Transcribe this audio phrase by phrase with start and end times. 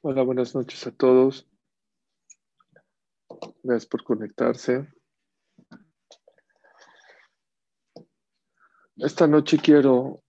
[0.00, 1.44] Hola, buenas noches a todos.
[3.64, 4.86] Gracias por conectarse.
[8.94, 10.22] Esta noche quiero,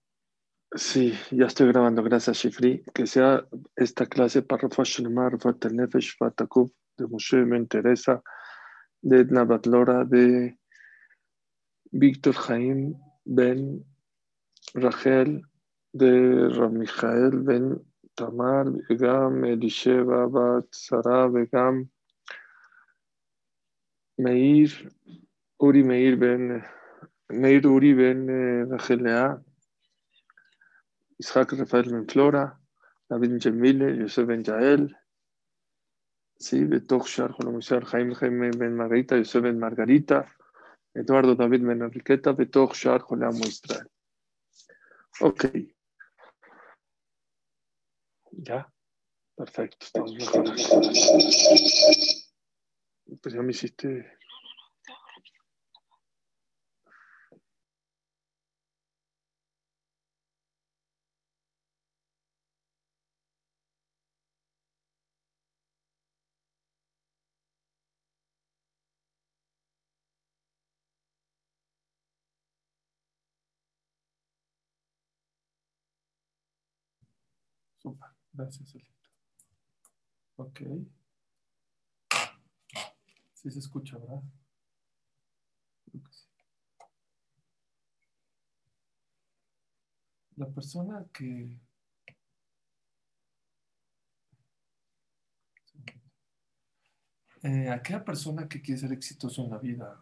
[0.72, 5.38] sí, ya estoy grabando, gracias Shifri, que sea esta clase para Rafashlemar,
[5.70, 8.24] Nefesh, Fatakuf, de Moshe Ben Teresa,
[9.00, 10.58] de Edna Batlora, de
[11.92, 12.94] Víctor Jaim
[13.24, 13.84] Ben
[14.74, 15.42] Rachel,
[15.92, 21.82] de Ramijael Ben Tamar, וגם אלישבע בת שרה, וגם
[24.18, 24.68] מאיר,
[25.60, 26.60] אורי מאיר בן,
[27.32, 28.26] מאיר אורי בן
[28.74, 29.28] רחל לאה,
[31.20, 32.46] יצחק רפאל בן פלורה,
[33.10, 34.86] דוד בן ג'מילה, יוסף בן ג'אל,
[36.42, 40.20] sí, בתוך שאר חלומוסיאל, חיים חיים בן מרגריטה, יוסף בן מרגריטה,
[41.00, 43.86] אדוארדו דוד בן אריקטה, בתוך שאר חולי עמו ישראל.
[45.20, 45.79] אוקיי.
[48.32, 48.72] Ya,
[49.36, 50.44] perfecto, estamos mejor.
[53.20, 54.18] Pues ya me hiciste.
[77.82, 78.19] Super.
[78.32, 78.90] Gracias, Elito.
[80.36, 80.60] Ok.
[83.34, 84.22] Sí se escucha, ¿verdad?
[85.84, 86.26] Creo que sí.
[90.36, 91.58] La persona que...
[97.42, 99.98] Eh, aquella persona que quiere ser exitoso en la vida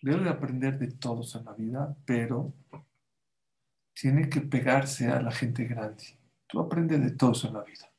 [0.00, 2.54] debe aprender de todos en la vida, pero
[3.92, 6.16] tiene que pegarse a la gente grande.
[6.46, 7.90] Tú aprendes de todos en la vida.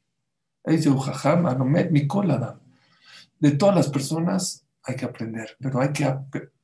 [3.40, 6.18] De todas las personas hay que aprender, pero hay que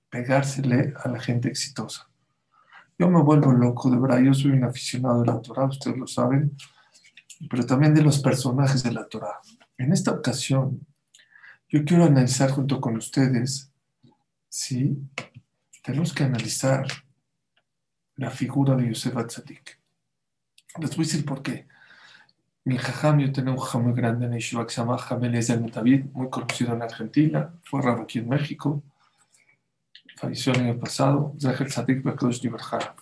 [0.09, 2.09] pegársele a la gente exitosa.
[2.97, 4.19] Yo me vuelvo loco, de verdad.
[4.19, 6.55] Yo soy un aficionado de la Torah, ustedes lo saben,
[7.49, 9.39] pero también de los personajes de la Torah.
[9.77, 10.85] En esta ocasión,
[11.67, 13.71] yo quiero analizar junto con ustedes,
[14.47, 14.97] ¿sí?
[15.83, 16.85] Tenemos que analizar
[18.15, 19.79] la figura de Yosef Atzadik.
[20.79, 21.67] Les voy a decir por qué.
[22.65, 25.33] Mi jajam, yo tenía un jajam muy grande en Yeshiva que se llama Jamel
[25.69, 28.81] David, muy conocido en Argentina, fue aquí en México,
[30.15, 32.01] falleció el año pasado, Zahel Sadik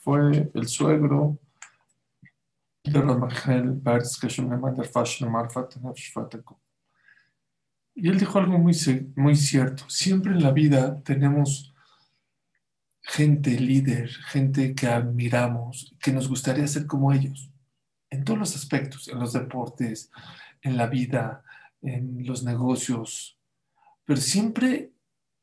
[0.02, 1.38] fue el suegro
[2.84, 5.76] de Ramachel Bertz, que yo me mandé Fashion Marfat
[7.94, 8.76] Y él dijo algo muy,
[9.16, 11.72] muy cierto, siempre en la vida tenemos
[13.04, 17.51] gente líder, gente que admiramos, que nos gustaría ser como ellos
[18.12, 20.12] en todos los aspectos, en los deportes,
[20.62, 21.44] en la vida,
[21.82, 23.40] en los negocios,
[24.06, 24.92] pero siempre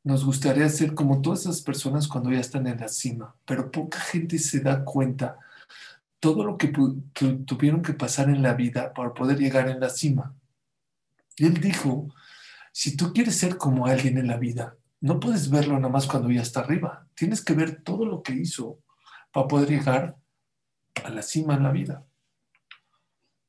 [0.04, 3.98] nos gustaría ser como todas esas personas cuando ya están en la cima, pero poca
[3.98, 5.38] gente se da cuenta
[6.20, 6.72] todo lo que,
[7.46, 10.34] tuvieron que pasar en la vida para poder llegar en la cima.
[11.36, 12.08] Y él dijo,
[12.72, 16.30] si tú quieres ser como alguien en la vida, no puedes verlo nada más cuando
[16.30, 18.80] ya está arriba, tienes que ver todo lo que hizo
[19.32, 20.16] para poder llegar
[21.04, 22.04] a la cima en la vida.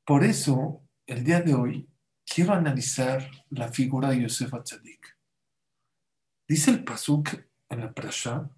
[0.09, 1.88] Por eso, el día de hoy,
[2.25, 5.16] quiero analizar la figura de Yosef Atzadik.
[6.47, 7.30] Dice el Pasuk
[7.70, 8.50] en la Prasha,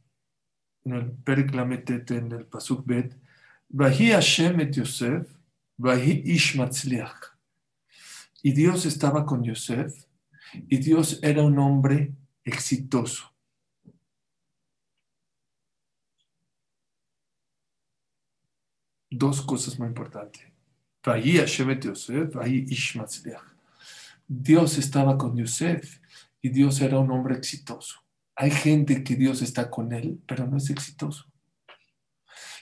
[0.85, 3.19] en el Periklametet, en el Pasuk Bet,
[3.67, 5.27] Vahi Hashem et Yosef,
[5.75, 6.57] Vahi Ish
[8.43, 10.05] Y Dios estaba con Yosef,
[10.53, 12.13] y Dios era un hombre
[12.45, 13.29] exitoso.
[19.09, 20.50] Dos cosas muy importantes.
[24.27, 25.99] Dios estaba con Yosef
[26.41, 28.03] y Dios era un hombre exitoso.
[28.35, 31.25] Hay gente que Dios está con él, pero no es exitoso.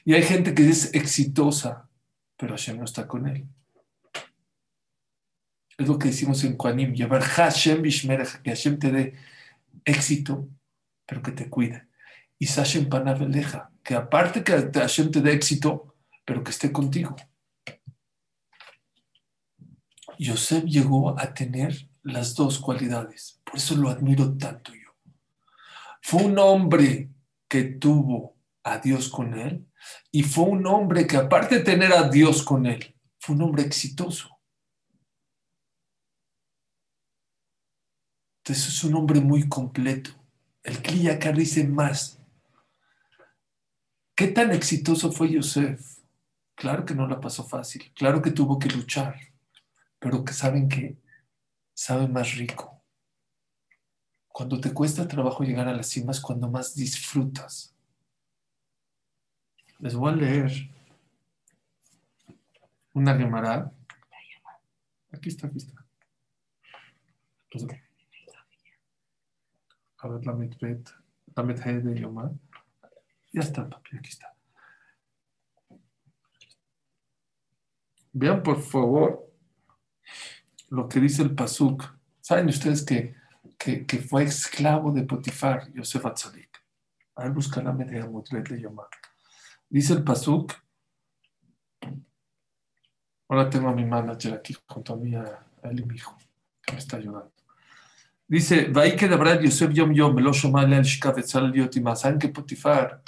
[0.05, 1.89] Y hay gente que es exitosa,
[2.37, 3.45] pero Hashem no está con él.
[5.77, 9.13] Es lo que decimos en Kuanim, llevar Hashem que Hashem te dé
[9.85, 10.47] éxito,
[11.05, 11.87] pero que te cuide.
[12.37, 15.95] Y Sashem Panaveleja, que aparte que Hashem te dé éxito,
[16.25, 17.15] pero que esté contigo.
[20.19, 24.89] Yosef llegó a tener las dos cualidades, por eso lo admiro tanto yo.
[26.01, 27.09] Fue un hombre
[27.47, 29.65] que tuvo a Dios con él
[30.11, 33.63] y fue un hombre que aparte de tener a Dios con él, fue un hombre
[33.63, 34.29] exitoso.
[38.43, 40.11] Entonces es un hombre muy completo.
[40.63, 42.19] El Kliyakar dice más.
[44.15, 45.99] ¿Qué tan exitoso fue Yosef?
[46.55, 49.28] Claro que no la pasó fácil, claro que tuvo que luchar
[49.99, 50.97] pero que saben que
[51.73, 52.81] saben más rico.
[54.27, 57.75] Cuando te cuesta trabajo llegar a la cima es cuando más disfrutas.
[59.79, 60.51] Les voy a leer
[62.93, 63.71] una Gemara.
[65.11, 65.85] Aquí está, aquí está.
[69.97, 70.89] A ver, la mitbet,
[71.35, 72.31] la de Yomar.
[73.33, 74.33] Ya está papi, aquí está.
[78.11, 79.28] Vean por favor
[80.69, 81.83] lo que dice el Pasuk.
[82.21, 83.15] ¿Saben ustedes que,
[83.57, 86.49] que, fue esclavo de Potifar, Yosef Atzadik?
[87.15, 88.87] A ver, busca la media de Yomar.
[89.69, 90.53] Dice el Pasuk.
[93.27, 96.17] Ahora tengo a mi manager aquí junto a mí, a, él y mi hijo,
[96.65, 97.31] que me está ayudando.
[98.27, 98.71] Dice,
[99.41, 103.01] Yosef Yom Yom, lo ¿Saben que Potifar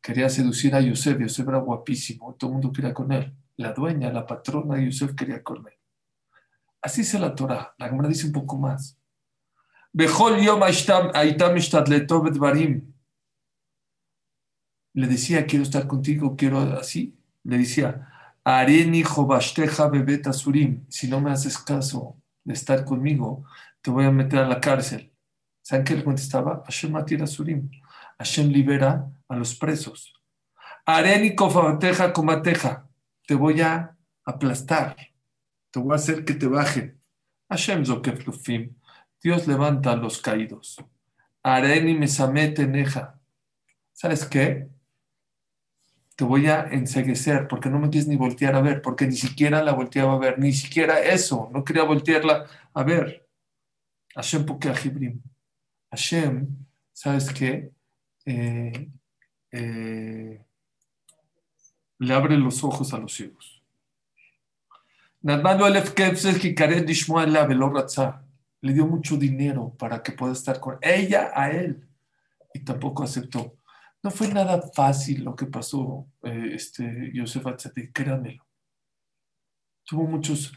[0.00, 1.18] quería seducir a Yosef?
[1.18, 3.34] Yosef era guapísimo, todo el mundo quería con él.
[3.56, 5.75] La dueña, la patrona de Yosef quería con él.
[6.86, 7.74] Así se la Torah.
[7.78, 8.96] La Gemara dice un poco más.
[9.92, 10.06] Le
[15.08, 17.18] decía, quiero estar contigo, quiero así.
[17.42, 18.08] Le decía,
[18.44, 19.02] Areni
[19.90, 20.86] bebeta surim.
[20.88, 23.44] Si no me haces caso de estar conmigo,
[23.82, 25.12] te voy a meter a la cárcel.
[25.62, 26.62] ¿Saben qué le contestaba?
[26.66, 27.68] Hashem matira surim.
[28.16, 30.14] Hashem libera a los presos.
[30.84, 32.86] Areni kofateja comateja.
[33.26, 35.15] Te voy a aplastar.
[35.76, 36.98] Te voy a hacer que te bajen.
[37.50, 38.74] Hashem zokeflufim.
[39.22, 40.82] Dios levanta a los caídos.
[41.42, 43.20] Areni mesamete neja.
[43.92, 44.70] ¿Sabes qué?
[46.14, 49.62] Te voy a enseguecer porque no me quieres ni voltear a ver, porque ni siquiera
[49.62, 53.28] la volteaba a ver, ni siquiera eso, no quería voltearla a ver.
[54.14, 55.20] Hashem porque Jibrim.
[55.90, 56.56] Hashem,
[56.90, 57.70] ¿sabes qué?
[58.24, 58.90] Eh,
[59.52, 60.42] eh,
[61.98, 63.55] le abre los ojos a los ciegos.
[68.60, 71.86] Le dio mucho dinero para que pueda estar con ella a él
[72.54, 73.58] y tampoco aceptó.
[74.02, 78.46] No fue nada fácil lo que pasó, eh, este, Yosef Atzadik, créanmelo.
[79.84, 80.52] Tuvo muchos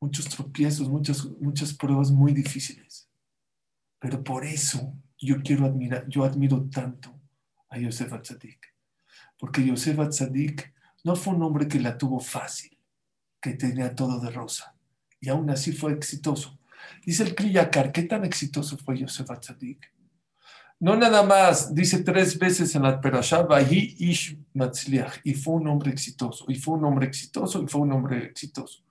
[0.00, 3.08] muchos tropiezos, muchas, muchas pruebas muy difíciles.
[3.98, 7.20] Pero por eso yo quiero admirar, yo admiro tanto
[7.68, 8.74] a Yosef Atzadik.
[9.38, 10.72] Porque Yosef Atzadik
[11.04, 12.77] no fue un hombre que la tuvo fácil,
[13.40, 14.74] que tenía todo de rosa.
[15.20, 16.58] Y aún así fue exitoso.
[17.04, 19.92] Dice el Kriyakar, ¿qué tan exitoso fue Yosef Atzadik?
[20.80, 24.38] No nada más, dice tres veces en la Perashá, Ish
[25.24, 28.84] y fue un hombre exitoso, y fue un hombre exitoso, y fue un hombre exitoso.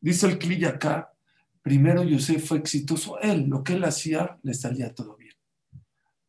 [0.00, 1.12] Dice el acá,
[1.60, 5.34] primero Yosef fue exitoso, él, lo que él hacía, le salía todo bien.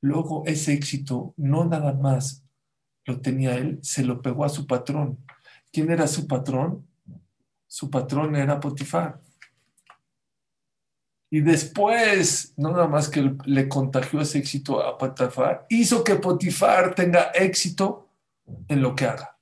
[0.01, 2.43] Luego ese éxito no nada más
[3.05, 5.23] lo tenía él, se lo pegó a su patrón.
[5.71, 6.88] ¿Quién era su patrón?
[7.69, 9.21] Su patrón era Potifar.
[11.31, 16.95] Y después, no nada más que le contagió ese éxito a Potifar, hizo que Potifar
[16.95, 18.09] tenga éxito
[18.67, 19.37] en lo que haga.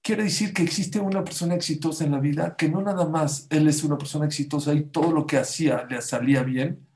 [0.00, 3.66] Quiere decir que existe una persona exitosa en la vida, que no nada más él
[3.66, 6.86] es una persona exitosa y todo lo que hacía le salía bien,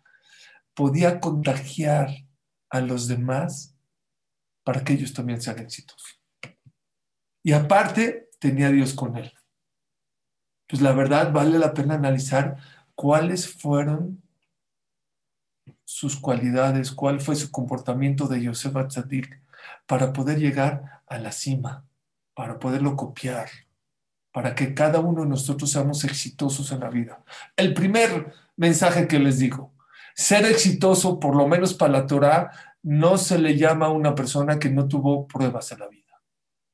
[0.73, 2.11] podía contagiar
[2.71, 3.75] a los demás
[4.63, 6.21] para que ellos también sean exitosos.
[7.43, 9.33] Y aparte, tenía Dios con él.
[10.69, 12.57] Pues la verdad vale la pena analizar
[12.95, 14.23] cuáles fueron
[15.85, 19.41] sus cualidades, cuál fue su comportamiento de Yosef Atzadik
[19.87, 21.89] para poder llegar a la cima
[22.39, 23.49] para poderlo copiar,
[24.31, 27.25] para que cada uno de nosotros seamos exitosos en la vida.
[27.57, 29.73] El primer mensaje que les digo,
[30.15, 34.61] ser exitoso, por lo menos para la Torah, no se le llama a una persona
[34.61, 36.23] que no tuvo pruebas en la vida.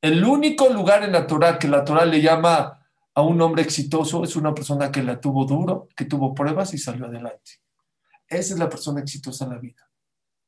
[0.03, 2.84] El único lugar en la Torah que la Torah le llama
[3.15, 6.79] a un hombre exitoso es una persona que la tuvo duro, que tuvo pruebas y
[6.79, 7.61] salió adelante.
[8.27, 9.89] Esa es la persona exitosa en la vida.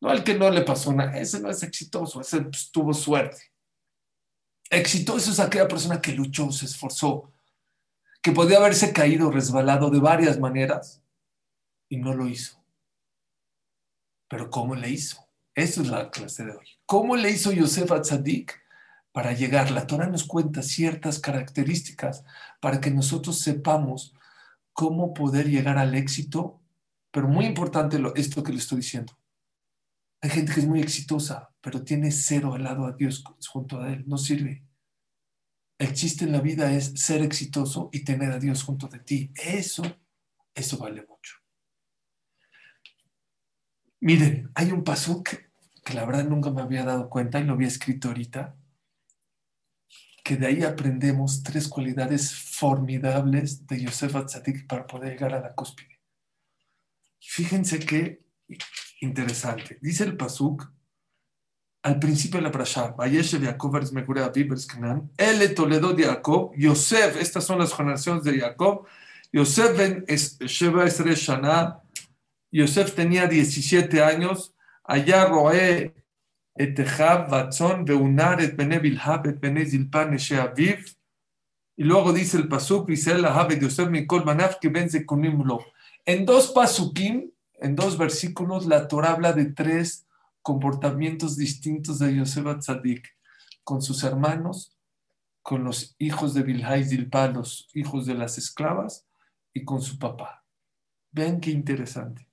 [0.00, 3.52] No el que no le pasó nada, ese no es exitoso, ese pues, tuvo suerte.
[4.68, 7.30] Exitoso es aquella persona que luchó, se esforzó,
[8.20, 11.02] que podía haberse caído, resbalado de varias maneras
[11.88, 12.61] y no lo hizo.
[14.28, 15.25] Pero ¿cómo le hizo?
[15.54, 16.66] Eso es la clase de hoy.
[16.85, 18.61] ¿Cómo le hizo Yosef a Tzadik
[19.16, 19.70] para llegar?
[19.70, 22.23] La Torah nos cuenta ciertas características
[22.61, 24.14] para que nosotros sepamos
[24.75, 26.61] cómo poder llegar al éxito,
[27.11, 29.18] pero muy importante esto que le estoy diciendo.
[30.20, 33.90] Hay gente que es muy exitosa, pero tiene cero al lado a Dios junto a
[33.90, 34.04] Él.
[34.06, 34.66] No sirve.
[35.78, 39.32] El chiste en la vida es ser exitoso y tener a Dios junto de ti.
[39.35, 39.82] Eso,
[40.54, 41.37] eso vale mucho.
[44.00, 45.49] Miren, hay un paso que,
[45.94, 48.54] la verdad nunca me había dado cuenta y lo había escrito ahorita,
[50.26, 55.54] que de ahí aprendemos tres cualidades formidables de Yosef Atzadik para poder llegar a la
[55.54, 56.00] cúspide.
[57.21, 58.25] Fíjense qué
[59.02, 59.78] interesante.
[59.80, 60.68] Dice el Pasuk
[61.85, 64.28] al principio de la Prashá, Vayeshev Yaakov Eres Megure
[65.16, 68.85] Ele Toledo de Jacob, Yosef, estas son las generaciones de Jacob,
[69.33, 71.80] Yosef ben Sheba Esre Shana,
[72.50, 75.26] Yosef tenía 17 años, allá
[78.56, 80.96] Bene Bilhab, Et Bene Zilpan, Eshe Aviv,
[81.76, 84.25] y luego dice el Pasuk, dice el Ahab de Yosef Mikol
[84.60, 85.22] que vence con
[86.06, 90.06] En dos Pasukim, en dos versículos, la Torah habla de tres
[90.40, 93.06] comportamientos distintos de Yosef Tzadik
[93.62, 94.76] con sus hermanos,
[95.42, 99.06] con los hijos de Bilhai Zilpa, los hijos de las esclavas,
[99.52, 100.44] y con su papá.
[101.12, 102.28] Vean qué interesante.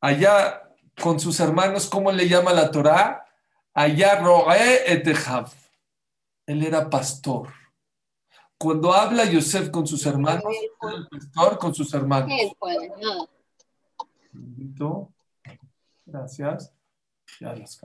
[0.00, 0.62] Allá
[1.00, 3.21] con sus hermanos, ¿cómo le llama la Torah?
[3.74, 5.50] Allá Roe Etehav.
[6.46, 7.52] Él era pastor.
[8.58, 10.44] Cuando habla Yosef con sus hermanos,
[10.82, 12.30] el pastor con sus hermanos.
[16.06, 16.72] Gracias.
[17.40, 17.80] Ya las.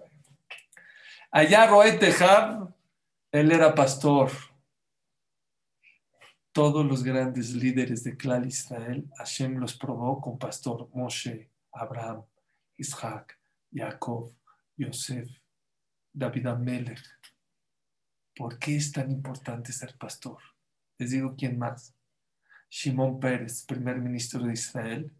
[1.31, 2.73] Allá Roé Tejab,
[3.31, 4.31] él era pastor.
[6.51, 12.23] Todos los grandes líderes de Clal Israel, Hashem los probó con pastor Moshe, Abraham,
[12.77, 13.39] Isaac,
[13.71, 14.33] Jacob,
[14.75, 15.29] Yosef,
[16.17, 17.03] David Amelech.
[18.35, 20.39] ¿Por qué es tan importante ser pastor?
[20.97, 21.93] Les digo quién más.
[22.69, 25.11] Shimon Pérez, primer ministro de Israel,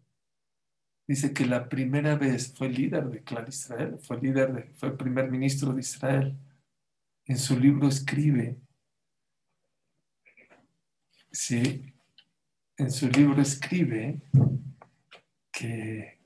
[1.06, 5.30] dice que la primera vez fue líder de Clan Israel, fue líder, de, fue primer
[5.30, 6.36] ministro de Israel.
[7.26, 8.58] En su libro escribe,
[11.30, 11.94] sí,
[12.76, 14.20] en su libro escribe
[15.52, 16.17] que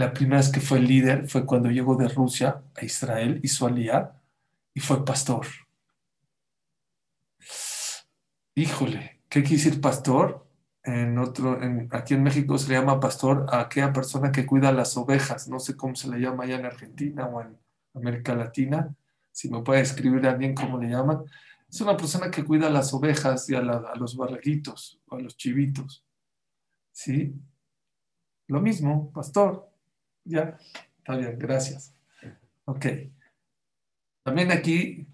[0.00, 3.66] la primera vez que fue líder fue cuando llegó de Rusia a Israel, y su
[3.66, 4.12] alía
[4.74, 5.46] y fue pastor.
[8.54, 10.50] Híjole, ¿qué quiere decir pastor?
[10.82, 14.72] en otro, en, aquí en México se le llama pastor a aquella persona que cuida
[14.72, 17.58] las ovejas, no sé cómo se le llama allá en Argentina o en
[17.94, 18.94] América Latina,
[19.30, 21.24] si me puede escribir alguien cómo le llaman,
[21.68, 26.04] es una persona que cuida las ovejas y a, los barreguitos o a los chivitos,
[26.92, 27.34] ¿sí?
[28.48, 29.69] Lo mismo, pastor,
[30.30, 30.58] ya,
[30.98, 31.94] está bien, gracias.
[32.64, 32.86] Ok.
[34.22, 35.06] También aquí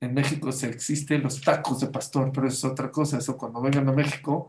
[0.00, 3.88] en México se existen los tacos de pastor, pero es otra cosa, eso cuando vengan
[3.88, 4.48] a México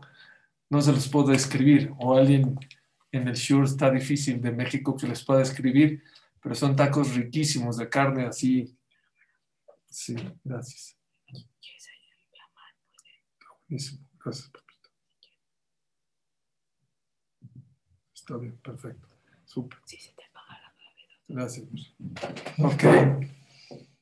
[0.68, 2.56] no se los puedo escribir, o alguien
[3.10, 6.04] en el Shure está difícil de México que les pueda escribir,
[6.40, 8.76] pero son tacos riquísimos de carne así.
[9.88, 10.96] Sí, gracias.
[13.68, 14.90] Buenísimo, gracias, papito.
[18.14, 19.09] Está bien, perfecto.
[19.50, 19.80] Súper.
[21.26, 21.66] Gracias.
[22.58, 22.84] Ok.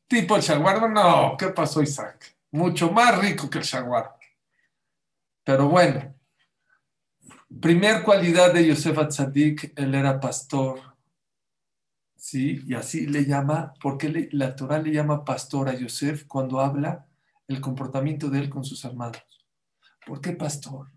[0.06, 1.36] Tipo el shawarma, no.
[1.38, 2.36] ¿Qué pasó, Isaac?
[2.50, 4.14] Mucho más rico que el shawarma.
[5.44, 6.14] Pero bueno,
[7.60, 10.80] Primer cualidad de Yosef Atzadik, él era pastor.
[12.14, 12.62] ¿Sí?
[12.66, 17.06] Y así le llama, porque la Torah le llama pastor a Yosef cuando habla
[17.46, 19.22] el comportamiento de él con sus hermanos.
[20.06, 20.90] ¿Por qué pastor?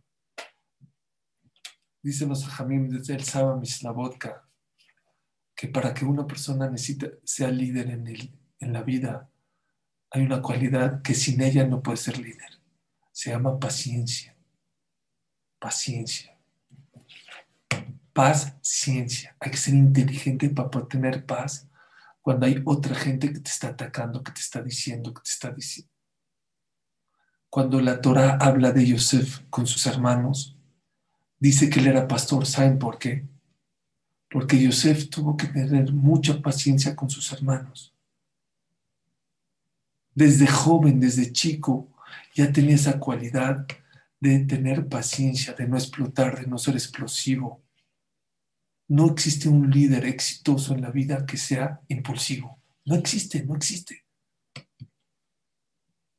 [2.01, 4.47] Dicen los Jamim desde el Saba Mislavodka
[5.55, 9.29] que para que una persona necesite, sea líder en, el, en la vida,
[10.09, 12.59] hay una cualidad que sin ella no puede ser líder.
[13.11, 14.35] Se llama paciencia.
[15.59, 16.31] Paciencia
[18.13, 19.35] paz, ciencia.
[19.39, 21.67] Hay que ser inteligente para poder tener paz
[22.21, 25.51] cuando hay otra gente que te está atacando, que te está diciendo, que te está
[25.51, 25.91] diciendo.
[27.49, 30.57] Cuando la Torah habla de Yosef con sus hermanos,
[31.41, 32.45] dice que él era pastor.
[32.45, 33.27] ¿Saben por qué?
[34.29, 37.93] Porque Yosef tuvo que tener mucha paciencia con sus hermanos.
[40.15, 41.89] Desde joven, desde chico,
[42.33, 43.67] ya tenía esa cualidad
[44.21, 47.61] de tener paciencia, de no explotar, de no ser explosivo,
[48.87, 52.59] no existe un líder exitoso en la vida que sea impulsivo.
[52.85, 54.05] No existe, no existe.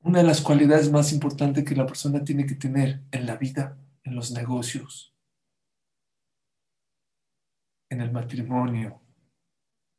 [0.00, 3.78] Una de las cualidades más importantes que la persona tiene que tener en la vida,
[4.04, 5.11] en los negocios,
[7.92, 9.00] en el matrimonio,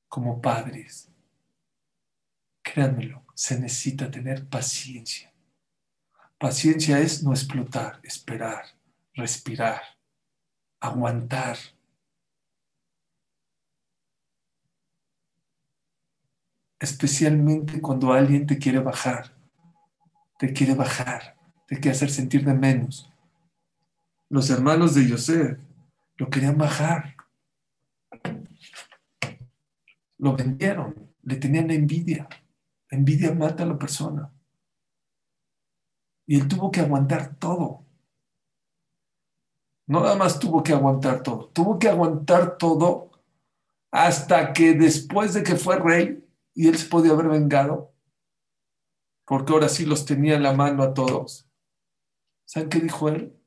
[0.07, 1.11] como padres,
[2.63, 5.31] créanmelo, se necesita tener paciencia.
[6.37, 8.65] Paciencia es no explotar, esperar,
[9.13, 9.81] respirar,
[10.79, 11.57] aguantar
[16.79, 19.33] especialmente cuando alguien te quiere bajar,
[20.37, 23.09] te quiere bajar, te quiere hacer sentir de menos.
[24.29, 25.57] Los hermanos de José
[26.17, 27.15] lo querían bajar,
[30.23, 32.29] lo vendieron, le tenían envidia.
[32.89, 34.33] envidia mata a la persona.
[36.25, 37.85] Y él tuvo que aguantar todo.
[39.85, 43.11] No nada más tuvo que aguantar todo, tuvo que aguantar todo
[43.91, 47.93] hasta que después de que fue rey y él se podía haber vengado,
[49.25, 51.49] porque ahora sí los tenía en la mano a todos.
[52.45, 53.37] ¿Saben qué dijo él?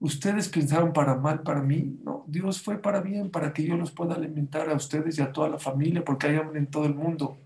[0.00, 3.90] Ustedes pensaron para mal para mí, no, Dios fue para bien, para que yo los
[3.90, 6.94] pueda alimentar a ustedes y a toda la familia, porque hay hambre en todo el
[6.94, 7.38] mundo.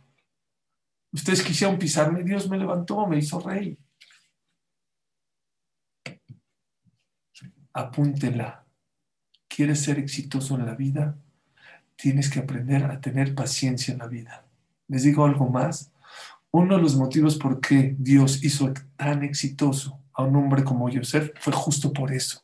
[1.12, 3.78] Ustedes quisieron pisarme, Dios me levantó, me hizo rey.
[7.72, 8.66] Apúntela.
[9.48, 11.16] ¿Quieres ser exitoso en la vida?
[11.96, 14.46] Tienes que aprender a tener paciencia en la vida.
[14.88, 15.90] Les digo algo más.
[16.50, 21.32] Uno de los motivos por qué Dios hizo tan exitoso a un hombre como Yosef
[21.38, 22.41] fue justo por eso.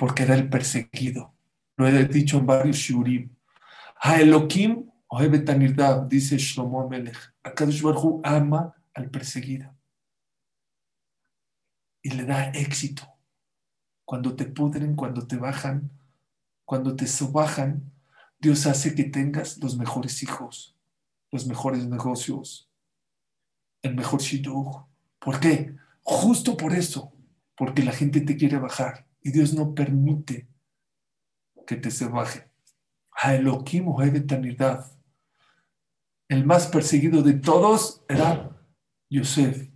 [0.00, 1.34] Porque era el perseguido.
[1.76, 3.36] Lo he dicho en varios shurim.
[4.00, 4.90] A Elohim,
[6.08, 7.18] dice Shlomo Melech.
[7.42, 9.76] Akadosh Baruj ama al perseguido.
[12.00, 13.02] Y le da éxito.
[14.06, 15.90] Cuando te pudren, cuando te bajan,
[16.64, 17.92] cuando te sobajan,
[18.38, 20.78] Dios hace que tengas los mejores hijos,
[21.30, 22.70] los mejores negocios,
[23.82, 24.82] el mejor shidduch.
[25.18, 25.76] ¿Por qué?
[26.02, 27.12] Justo por eso,
[27.54, 30.48] porque la gente te quiere bajar y Dios no permite
[31.66, 32.50] que te se baje.
[33.12, 33.86] A Elohim
[34.26, 34.90] Tanidad.
[36.28, 38.56] El más perseguido de todos era
[39.08, 39.68] Yosef.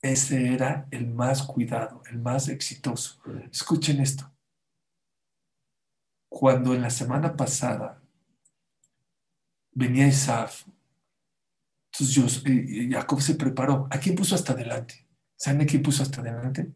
[0.00, 3.20] Ese era el más cuidado, el más exitoso.
[3.50, 4.30] Escuchen esto.
[6.28, 8.02] Cuando en la semana pasada
[9.72, 10.66] venía Isaf,
[11.98, 12.42] entonces
[12.90, 13.86] Jacob se preparó.
[13.90, 15.06] ¿A quién puso hasta adelante?
[15.36, 16.72] ¿Saben a quién puso hasta adelante?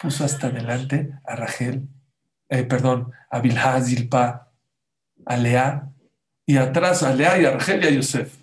[0.00, 1.86] Puso hasta adelante a Rachel,
[2.48, 4.50] eh, perdón, a Bilha, Zilpa,
[5.26, 5.90] a Lea,
[6.46, 8.34] y atrás a Lea y a Rachel y a Yosef.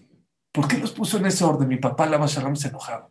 [0.52, 1.68] ¿Por qué los puso en ese orden?
[1.68, 3.10] Mi papá, Lama Shalom, se enojaba.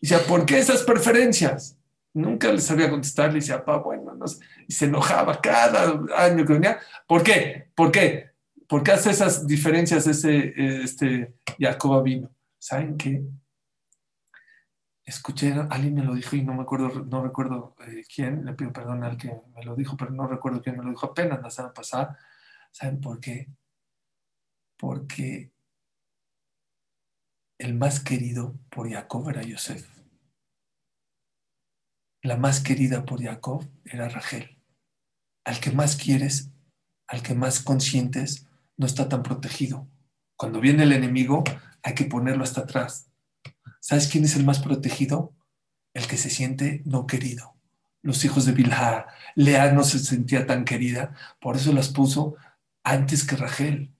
[0.00, 1.78] Y decía, ¿por qué esas preferencias?
[2.12, 4.44] Nunca le sabía contestar, le decía, papá, bueno, no sé.
[4.68, 6.78] Y se enojaba cada año que venía.
[7.06, 7.70] ¿Por qué?
[7.74, 8.30] ¿Por qué?
[8.68, 12.30] ¿Por qué hace esas diferencias ese este, Jacob vino?
[12.58, 13.22] ¿Saben qué?
[15.04, 18.72] Escuché, alguien me lo dijo y no me acuerdo, no recuerdo eh, quién, le pido
[18.72, 21.50] perdón al que me lo dijo, pero no recuerdo quién me lo dijo apenas la
[21.50, 22.18] semana pasada.
[22.70, 23.48] ¿Saben por qué?
[24.78, 25.52] Porque
[27.58, 29.88] el más querido por Jacob era Yosef.
[32.22, 34.58] La más querida por Jacob era Rachel.
[35.44, 36.50] Al que más quieres,
[37.06, 39.86] al que más consientes, no está tan protegido.
[40.36, 41.44] Cuando viene el enemigo,
[41.82, 43.13] hay que ponerlo hasta atrás
[43.86, 45.34] ¿Sabes quién es el más protegido?
[45.92, 47.54] El que se siente no querido.
[48.00, 49.08] Los hijos de Bilha.
[49.34, 52.34] Lea no se sentía tan querida, por eso las puso
[52.82, 53.92] antes que Rachel.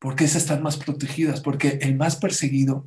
[0.00, 2.84] Porque esas están más protegidas, porque el más perseguido,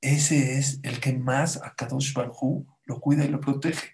[0.00, 3.88] ese es el que más a Kadosh Barhu lo cuida y lo protege.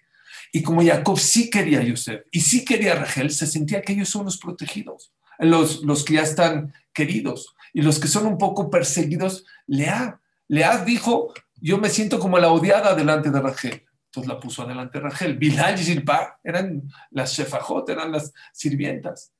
[0.53, 3.91] Y como Jacob sí quería a Yosef y sí quería a Rachel, se sentía que
[3.91, 7.53] ellos son los protegidos, los, los que ya están queridos.
[7.73, 10.21] Y los que son un poco perseguidos, Lea.
[10.47, 13.85] Lea dijo, yo me siento como la odiada delante de Rachel.
[14.05, 15.37] Entonces la puso adelante Rachel.
[15.37, 19.33] Bilal y Zilpa eran las shefajot, eran las sirvientas.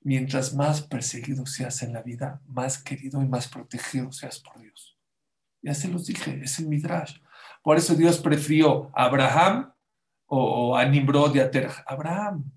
[0.00, 4.98] Mientras más perseguido seas en la vida, más querido y más protegido seas por Dios.
[5.62, 7.18] Ya se los dije, es el Midrash.
[7.62, 9.72] Por eso Dios prefirió a Abraham
[10.26, 11.84] o, a Nimrod y a Terah.
[11.86, 12.50] Abraham,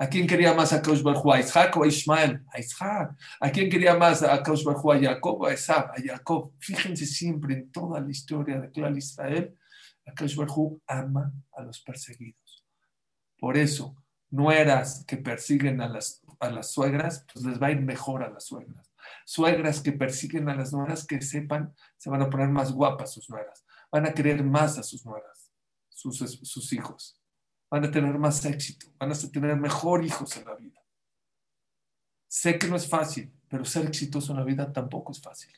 [0.00, 1.30] ¿A quién quería más a Kaush Barhu?
[1.30, 2.42] ¿A Isaac o a Ismael?
[2.50, 3.14] A Isaac.
[3.38, 4.92] ¿A quién quería más a Kaush Barhu?
[4.92, 5.90] ¿A Jacob o a Esab?
[5.90, 6.54] A Jacob.
[6.58, 9.54] Fíjense siempre en toda la historia de Clal Israel,
[10.06, 12.64] a Kaush Barhu ama a los perseguidos.
[13.38, 13.94] Por eso,
[14.30, 18.30] nueras que persiguen a las, a las suegras, pues les va a ir mejor a
[18.30, 18.90] las suegras.
[19.26, 23.28] Suegras que persiguen a las nueras, que sepan, se van a poner más guapas sus
[23.28, 23.66] nueras.
[23.92, 25.52] Van a querer más a sus nueras,
[25.90, 27.19] sus, sus hijos
[27.70, 30.80] van a tener más éxito, van a tener mejor hijos en la vida.
[32.28, 35.52] Sé que no es fácil, pero ser exitoso en la vida tampoco es fácil.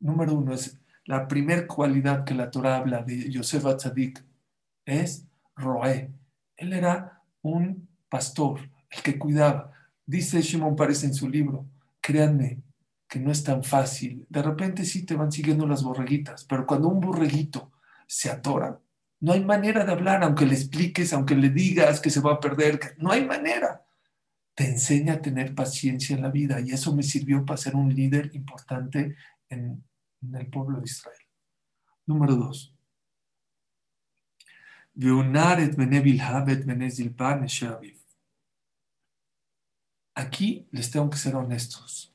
[0.00, 4.24] Número uno es la primera cualidad que la Torah habla de Yosef Atzadik
[4.84, 6.10] es Roé.
[6.56, 9.72] Él era un pastor, el que cuidaba.
[10.06, 11.66] Dice Shimon Pares en su libro,
[12.00, 12.62] créanme
[13.08, 14.26] que no es tan fácil.
[14.28, 17.72] De repente sí te van siguiendo las borreguitas, pero cuando un borreguito
[18.06, 18.78] se atora,
[19.22, 22.40] no hay manera de hablar, aunque le expliques, aunque le digas que se va a
[22.40, 23.86] perder, no hay manera.
[24.52, 27.94] Te enseña a tener paciencia en la vida y eso me sirvió para ser un
[27.94, 29.14] líder importante
[29.48, 29.84] en,
[30.34, 31.22] el pueblo de Israel.
[32.04, 32.74] Número dos.
[40.16, 42.12] Aquí les tengo que ser honestos.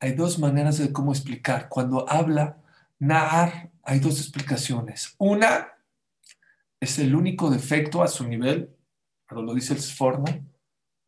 [0.00, 1.68] Hay dos maneras de cómo explicar.
[1.68, 2.60] Cuando habla
[2.98, 5.14] Naar, hay dos explicaciones.
[5.18, 5.77] Una
[6.80, 8.76] es el único defecto a su nivel,
[9.26, 10.26] pero lo dice el Sforno,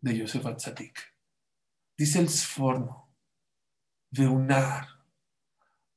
[0.01, 0.99] de Yosef Atzadik.
[1.97, 3.15] Dice el Sforno,
[4.11, 4.87] de Unar,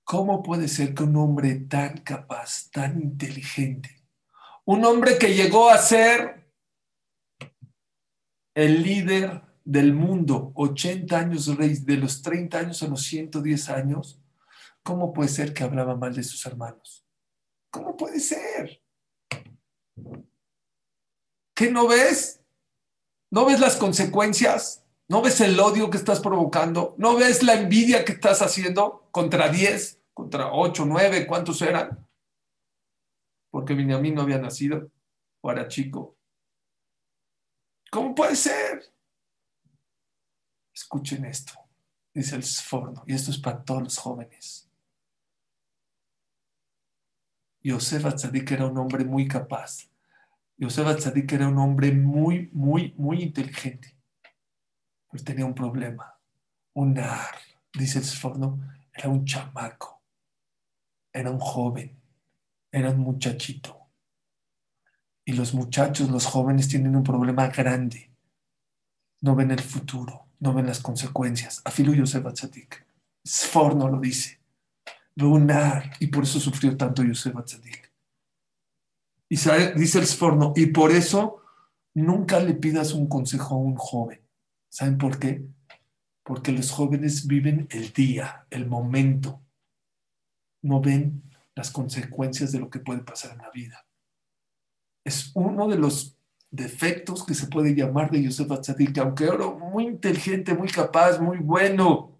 [0.03, 4.03] ¿cómo puede ser que un hombre tan capaz, tan inteligente,
[4.65, 6.51] un hombre que llegó a ser
[8.55, 14.21] el líder del mundo, 80 años rey, de los 30 años a los 110 años,
[14.83, 17.05] ¿cómo puede ser que hablaba mal de sus hermanos?
[17.71, 18.82] ¿Cómo puede ser?
[21.55, 22.41] ¿Qué no ves?
[23.31, 24.83] ¿No ves las consecuencias?
[25.07, 26.95] ¿No ves el odio que estás provocando?
[26.97, 31.27] ¿No ves la envidia que estás haciendo contra 10, contra 8, 9?
[31.27, 32.07] ¿Cuántos eran?
[33.51, 34.89] Porque Benjamín no había nacido
[35.41, 36.15] o era chico.
[37.91, 38.91] ¿Cómo puede ser?
[40.73, 41.53] Escuchen esto,
[42.13, 44.67] dice el Sforno, y esto es para todos los jóvenes.
[47.63, 49.89] Yosef Atzadik era un hombre muy capaz.
[50.57, 53.97] Yosef Atzadik era un hombre muy, muy, muy inteligente.
[55.09, 56.19] Pero tenía un problema.
[56.73, 57.35] Un nar,
[57.73, 58.59] dice Sforno,
[58.93, 60.01] era un chamaco.
[61.11, 61.99] Era un joven.
[62.71, 63.87] Era un muchachito.
[65.25, 68.11] Y los muchachos, los jóvenes tienen un problema grande.
[69.21, 71.61] No ven el futuro no ven las consecuencias.
[71.63, 72.85] Afilu Yosef Atzadik.
[73.25, 74.41] Sforno lo dice.
[75.15, 77.91] Y por eso sufrió tanto Yosef Atzadik.
[79.29, 81.41] Y dice el Sforno, y por eso
[81.93, 84.21] nunca le pidas un consejo a un joven.
[84.69, 85.45] ¿Saben por qué?
[86.23, 89.41] Porque los jóvenes viven el día, el momento.
[90.61, 91.23] No ven
[91.55, 93.85] las consecuencias de lo que puede pasar en la vida.
[95.03, 96.17] Es uno de los
[96.49, 101.39] defectos que se puede llamar de Yosef Atzadik, aunque era muy inteligente, muy capaz, muy
[101.39, 102.19] bueno,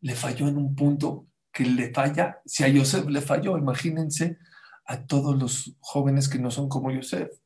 [0.00, 1.26] le falló en un punto
[1.58, 4.38] que le falla, si a Yosef le falló, imagínense
[4.84, 7.36] a todos los jóvenes que no son como Yosef.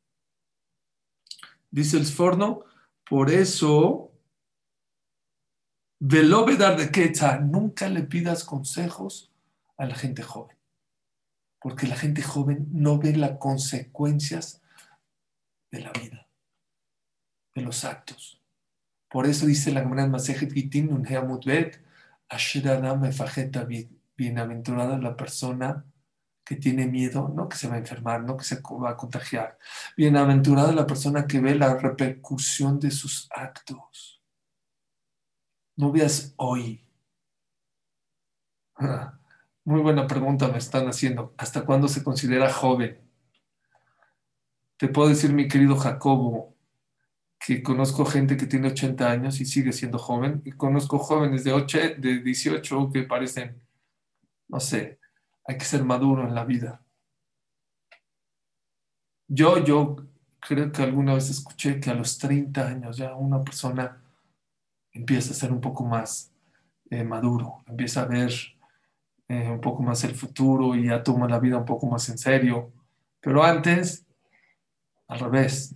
[1.71, 2.63] Dice el Sforno,
[3.09, 4.13] por eso,
[5.99, 9.33] dar de Quetzal, nunca le pidas consejos
[9.79, 10.59] a la gente joven,
[11.59, 14.61] porque la gente joven no ve las consecuencias
[15.71, 16.29] de la vida,
[17.55, 18.43] de los actos.
[19.09, 21.07] Por eso dice la gran Masejet Gitin, un
[24.23, 25.85] bienaventurada la persona
[26.45, 29.59] que tiene miedo, no que se va a enfermar, no que se va a contagiar.
[29.97, 34.23] Bienaventurada la persona que ve la repercusión de sus actos.
[35.77, 36.85] No veas hoy.
[39.65, 41.35] Muy buena pregunta me están haciendo.
[41.37, 43.01] ¿Hasta cuándo se considera joven?
[44.77, 46.57] Te puedo decir, mi querido Jacobo,
[47.45, 51.53] que conozco gente que tiene 80 años y sigue siendo joven, y conozco jóvenes de,
[51.53, 53.63] 8, de 18 que parecen,
[54.53, 55.01] no sé,
[55.47, 56.83] hay que ser maduro en la vida.
[59.27, 59.97] Yo, yo
[60.39, 64.03] creo que alguna vez escuché que a los 30 años ya una persona
[64.93, 66.31] empieza a ser un poco más
[66.91, 68.31] eh, maduro, empieza a ver
[69.29, 72.19] eh, un poco más el futuro y ya toma la vida un poco más en
[72.19, 72.73] serio.
[73.23, 74.05] Pero antes
[75.09, 75.75] al revés,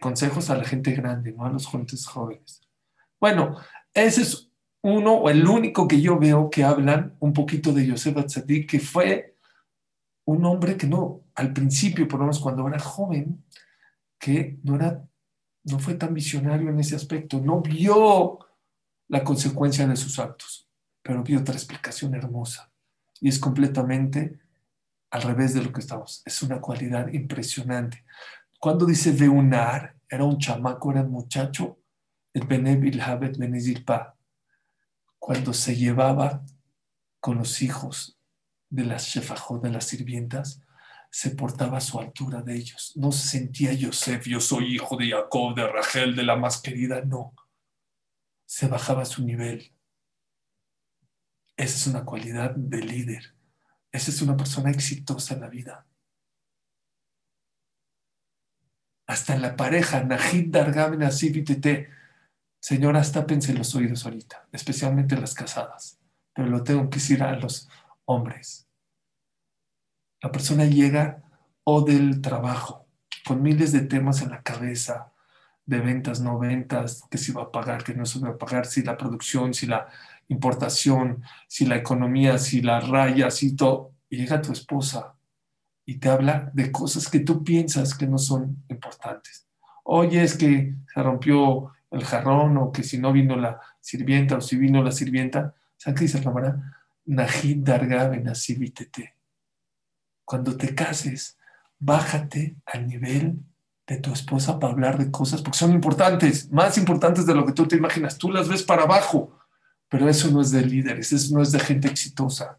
[0.00, 2.60] consejos a la gente grande, no a los jóvenes jóvenes.
[3.18, 3.56] Bueno,
[3.92, 4.51] ese es
[4.82, 8.80] uno o el único que yo veo que hablan un poquito de Yosef Atzadik, que
[8.80, 9.36] fue
[10.24, 13.44] un hombre que no, al principio, por lo menos cuando era joven,
[14.18, 15.04] que no, era,
[15.64, 18.38] no fue tan visionario en ese aspecto, no vio
[19.08, 20.68] la consecuencia de sus actos,
[21.02, 22.70] pero vio otra explicación hermosa.
[23.20, 24.40] Y es completamente
[25.10, 26.22] al revés de lo que estamos.
[26.24, 28.04] Es una cualidad impresionante.
[28.58, 31.78] Cuando dice Veunar, era un chamaco, era un muchacho,
[32.32, 34.16] el Benebil Habet Benizilpa,
[35.22, 36.44] cuando se llevaba
[37.20, 38.18] con los hijos
[38.68, 40.60] de las shefajot, de las sirvientas,
[41.12, 42.92] se portaba a su altura de ellos.
[42.96, 47.02] No se sentía Yosef, yo soy hijo de Jacob, de Rachel, de la más querida,
[47.02, 47.36] no.
[48.46, 49.72] Se bajaba a su nivel.
[51.56, 53.36] Esa es una cualidad de líder.
[53.92, 55.86] Esa es una persona exitosa en la vida.
[59.12, 61.90] hasta en la pareja, Najid Dargamen Asibitete.
[62.62, 65.98] Señoras, tápense los oídos ahorita, especialmente las casadas,
[66.32, 67.68] pero lo tengo que decir a los
[68.04, 68.68] hombres.
[70.22, 71.24] La persona llega
[71.64, 72.86] o del trabajo,
[73.26, 75.12] con miles de temas en la cabeza,
[75.66, 78.64] de ventas, no ventas, que si va a pagar, que no se va a pagar,
[78.66, 79.88] si la producción, si la
[80.28, 83.90] importación, si la economía, si las rayas y todo.
[84.08, 85.16] Y llega tu esposa
[85.84, 89.48] y te habla de cosas que tú piensas que no son importantes.
[89.82, 94.40] Oye, es que se rompió el jarrón o que si no vino la sirvienta o
[94.40, 96.74] si vino la sirvienta, ¿sabes qué dice la
[97.04, 98.10] Najid Darga
[100.24, 101.38] Cuando te cases,
[101.78, 103.40] bájate al nivel
[103.86, 107.52] de tu esposa para hablar de cosas porque son importantes, más importantes de lo que
[107.52, 108.16] tú te imaginas.
[108.16, 109.36] Tú las ves para abajo,
[109.88, 112.58] pero eso no es de líderes, eso no es de gente exitosa.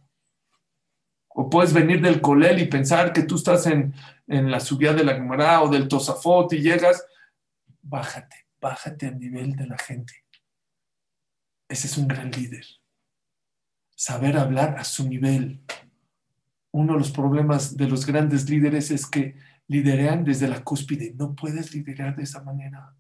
[1.30, 3.94] O puedes venir del colel y pensar que tú estás en,
[4.28, 7.06] la subida de la Gemara o del Tosafot y llegas,
[7.82, 10.14] bájate, bájate al nivel de la gente.
[11.70, 12.66] Ese es un gran líder.
[13.96, 15.62] Saber hablar a su nivel.
[16.72, 19.36] Uno de los problemas de los grandes líderes es que
[19.68, 21.14] liderean desde la cúspide.
[21.14, 22.96] No puedes liderar de esa manera.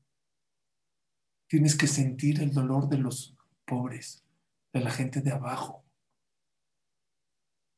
[1.47, 4.25] Tienes que sentir el dolor de los pobres,
[4.73, 5.85] de la gente de abajo.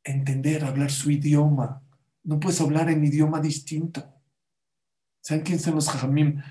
[0.04, 1.84] Entender, hablar su idioma.
[2.24, 4.12] No puedes hablar en idioma distinto.
[5.22, 6.42] ¿Saben quién son los jajamim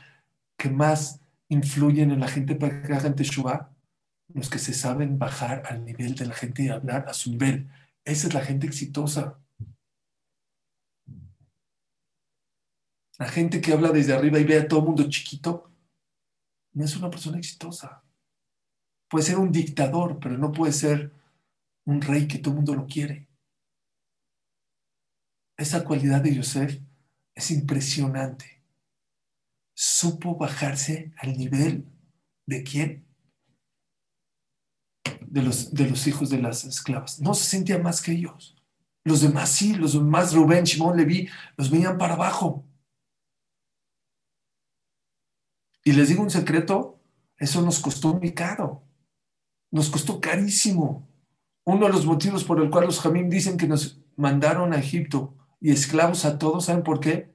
[0.56, 1.23] que más
[1.54, 3.74] influyen en la gente para que hagan teshuva?
[4.32, 7.70] Los que se saben bajar al nivel de la gente y hablar a su nivel.
[8.04, 9.38] Esa es la gente exitosa.
[13.18, 15.70] La gente que habla desde arriba y ve a todo el mundo chiquito,
[16.72, 18.02] no es una persona exitosa.
[19.08, 21.12] Puede ser un dictador, pero no puede ser
[21.86, 23.28] un rey que todo el mundo lo quiere.
[25.56, 26.80] Esa cualidad de Yosef
[27.34, 28.53] es impresionante.
[29.74, 31.86] Supo bajarse al nivel
[32.46, 33.06] de quién?
[35.20, 37.20] De los, de los hijos de las esclavas.
[37.20, 38.56] No se sentía más que ellos.
[39.04, 42.64] Los demás sí, los demás Rubén, Shimon, Levi, los veían para abajo.
[45.84, 47.02] Y les digo un secreto,
[47.36, 48.82] eso nos costó muy caro.
[49.70, 51.08] Nos costó carísimo.
[51.66, 55.36] Uno de los motivos por el cual los jamín dicen que nos mandaron a Egipto
[55.60, 57.34] y esclavos a todos, ¿saben por qué?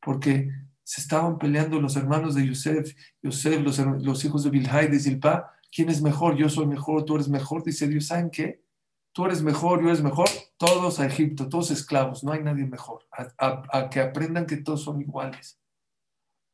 [0.00, 0.50] Porque
[0.88, 5.90] se estaban peleando los hermanos de Yosef, Yosef, los, hijos de Bilhai, de Zilpa, ¿quién
[5.90, 6.34] es mejor?
[6.38, 7.62] Yo soy mejor, tú eres mejor.
[7.62, 8.64] Dice Dios, ¿saben qué?
[9.12, 13.06] Tú eres mejor, yo eres mejor, todos a Egipto, todos esclavos, no hay nadie mejor.
[13.10, 15.60] a que aprendan que todos son iguales.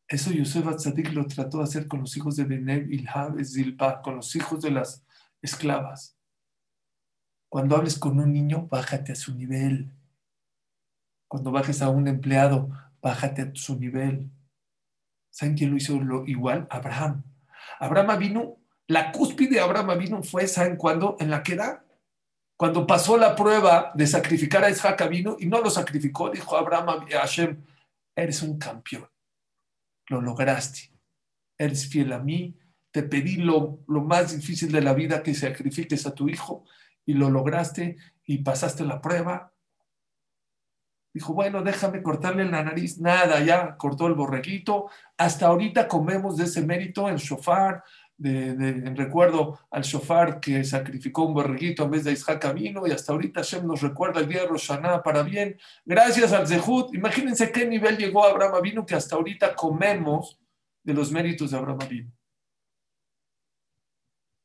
[0.09, 4.17] Eso Yosef Atzadik lo trató de hacer con los hijos de Beneb, Ilhab, Zilpa, con
[4.17, 5.07] los hijos de las
[5.43, 6.19] esclavas.
[7.49, 9.93] Cuando hables con un niño, bájate a su nivel.
[11.29, 12.69] Cuando bajes a un empleado,
[13.05, 14.29] bájate a su nivel.
[15.31, 16.67] ¿Saben quién lo hizo lo igual?
[16.71, 17.23] Abraham.
[17.79, 18.57] Abraham vino,
[18.89, 21.17] la cúspide de Abraham vino fue, ¿saben cuándo?
[21.21, 21.85] En la queda.
[22.57, 26.89] Cuando pasó la prueba de sacrificar a Isaac vino y no lo sacrificó, dijo Abraham
[26.89, 27.65] a Hashem,
[28.17, 29.09] eres un campeón
[30.09, 30.93] lo lograste.
[31.59, 32.59] Eres fiel a mí,
[32.91, 36.65] te pedí lo, más difícil de la vida, que sacrifiques a tu hijo,
[37.07, 39.53] y lo lograste y pasaste la prueba.
[41.15, 42.99] Dijo, bueno, déjame cortarle la nariz.
[42.99, 44.91] Nada, ya cortó el borreguito.
[45.17, 47.85] Hasta ahorita comemos de ese mérito en shofar,
[48.17, 52.91] de, en recuerdo al shofar que sacrificó un borreguito en vez de Isaac vino, y
[52.91, 55.57] hasta ahorita Hashem nos recuerda el día de Roshaná para bien.
[55.85, 56.93] Gracias al Zehut.
[56.93, 60.41] Imagínense qué nivel llegó Abraham vino que hasta ahorita comemos
[60.83, 62.13] de los méritos de Abraham vino.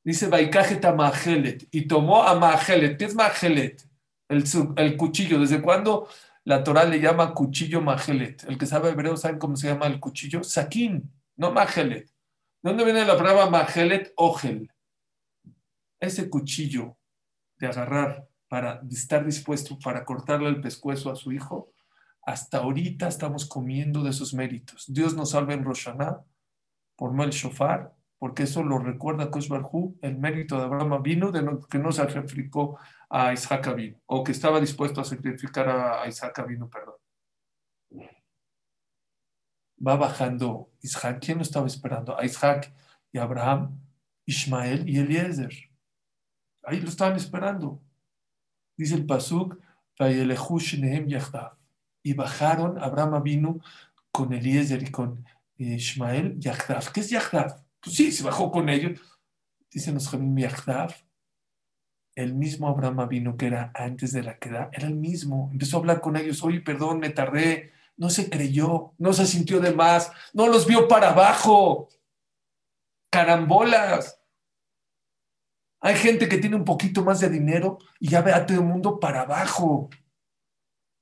[0.04, 2.96] Dice Baikajeta Mahelet, y tomó a Mahelet.
[2.96, 3.84] ¿Qué es Mahelet?
[4.28, 4.44] El,
[4.78, 5.40] el cuchillo.
[5.40, 6.08] ¿Desde cuándo
[6.50, 8.44] la Torah le llama cuchillo Mahelet?
[8.46, 10.44] El que sabe hebreo, ¿saben cómo se llama el cuchillo?
[10.44, 12.08] Saquín, no Mahelet.
[12.08, 12.12] ¿De
[12.64, 14.72] dónde viene la palabra Mahelet Ogel?
[16.00, 16.98] Ese cuchillo
[17.60, 21.72] de agarrar para estar dispuesto para cortarle el pescuezo a su hijo,
[22.24, 24.86] hasta ahorita estamos comiendo de sus méritos.
[24.88, 26.22] Dios nos salve en Roshaná
[26.96, 29.52] por no el shofar, porque eso lo recuerda Kosh
[30.02, 34.32] el mérito de Abraham vino de que no se sacrificó a Isaac vino, o que
[34.32, 36.96] estaba dispuesto a sacrificar a Isaac vino, perdón
[39.86, 41.20] va bajando Isaac.
[41.22, 42.18] ¿Quién lo estaba esperando?
[42.18, 42.74] A Isaac
[43.12, 43.80] y Abraham,
[44.26, 45.52] Ismael y Eliezer.
[46.64, 47.82] Ahí lo estaban esperando.
[48.78, 49.58] Dice el Pasuk,
[52.02, 53.60] y bajaron, Abraham vino
[54.12, 55.26] con Eliezer y con
[55.58, 56.92] eh, Ismael, Yahdav.
[56.94, 57.62] ¿Qué es Yahdav?
[57.82, 59.02] Pues sí, se bajó con ellos.
[59.70, 60.96] Dicen los Jamim Yahdav.
[62.20, 65.48] El mismo Abraham vino que era antes de la queda, era el mismo.
[65.54, 69.62] Empezó a hablar con ellos, oye, perdón, me tardé, no se creyó, no se sintió
[69.62, 71.88] de más, no los vio para abajo.
[73.10, 74.22] Carambolas.
[75.80, 78.66] Hay gente que tiene un poquito más de dinero y ya ve a todo el
[78.66, 79.90] mundo para abajo.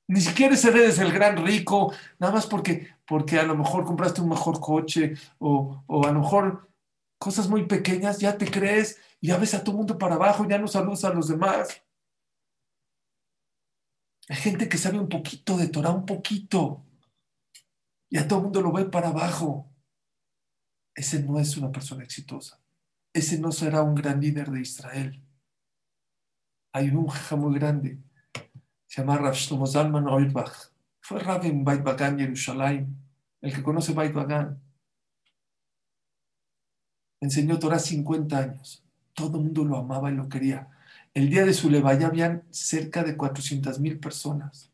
[0.08, 4.30] Ni siquiera eres el gran rico, nada más porque, porque a lo mejor compraste un
[4.30, 6.70] mejor coche o, o a lo mejor
[7.18, 10.58] cosas muy pequeñas, ya te crees y ya ves a todo mundo para abajo, ya
[10.58, 11.82] no saludas a los demás.
[14.30, 16.84] Hay gente que sabe un poquito de Torah, un poquito
[18.10, 19.70] y a todo mundo lo ve para abajo.
[20.96, 22.62] Ese no es una persona exitosa.
[23.14, 25.24] Ese no será un gran líder de Israel.
[26.74, 28.00] Hay un jaja muy grande,
[28.88, 30.72] se llama Rav Shlomo Zalman Oirbach.
[31.02, 32.96] Fue Rav en Beit Bagan, Yerushalayim.
[33.42, 34.62] El que conoce Beit Bagan.
[37.22, 38.87] Enseñó Torah 50 años.
[39.18, 40.70] Todo el mundo lo amaba y lo quería.
[41.16, 44.72] El día de su levaya habían cerca de 400 mil personas.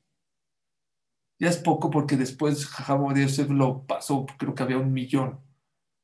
[1.39, 5.39] Ya es poco porque después Jajam Yosef lo pasó, creo que había un millón.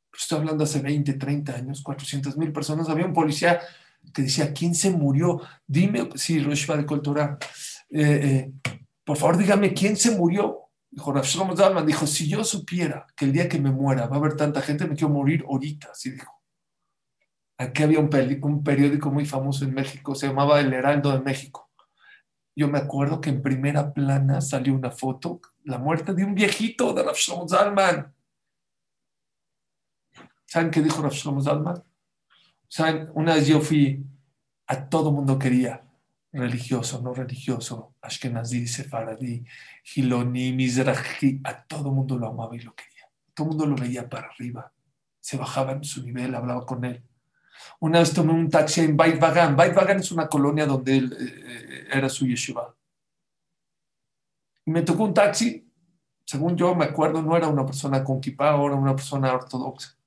[0.09, 2.87] Pero estoy hablando hace 20, 30 años, 400 mil personas.
[2.87, 3.59] Había un policía
[4.13, 5.41] que decía, ¿quién se murió?
[5.67, 7.37] Dime, sí, Rosh de Coltorá,
[7.89, 8.53] eh, eh,
[9.03, 10.69] por favor dígame, ¿quién se murió?
[10.89, 14.37] Dijo Rav dijo, si yo supiera que el día que me muera va a haber
[14.37, 16.38] tanta gente, me quiero morir ahorita, así dijo.
[17.59, 18.09] Aquí había un,
[18.41, 21.69] un periódico muy famoso en México, se llamaba El Heraldo de México.
[22.55, 26.93] Yo me acuerdo que en primera plana salió una foto, la muerte de un viejito
[26.93, 28.15] de Rav Zalman.
[30.45, 31.83] ¿Saben qué dijo Rav Zalman?
[32.69, 33.09] ¿Saben?
[33.13, 34.05] Una vez yo fui,
[34.67, 35.83] a todo mundo quería,
[36.31, 39.43] religioso, no religioso, Ashkenazi, Sefaradí,
[39.95, 43.09] Hiloni, Mizrahi, a todo mundo lo amaba y lo quería.
[43.33, 44.71] Todo mundo lo veía para arriba,
[45.19, 47.03] se bajaba en su nivel, hablaba con él.
[47.79, 49.55] Una vez tomé un taxi en Bait Bagan.
[49.55, 52.75] Bait Bagan es una colonia donde él eh, era su yeshiva.
[54.65, 55.67] Y me tocó un taxi,
[56.25, 59.97] según yo me acuerdo, no era una persona con kippah, era una persona ortodoxa.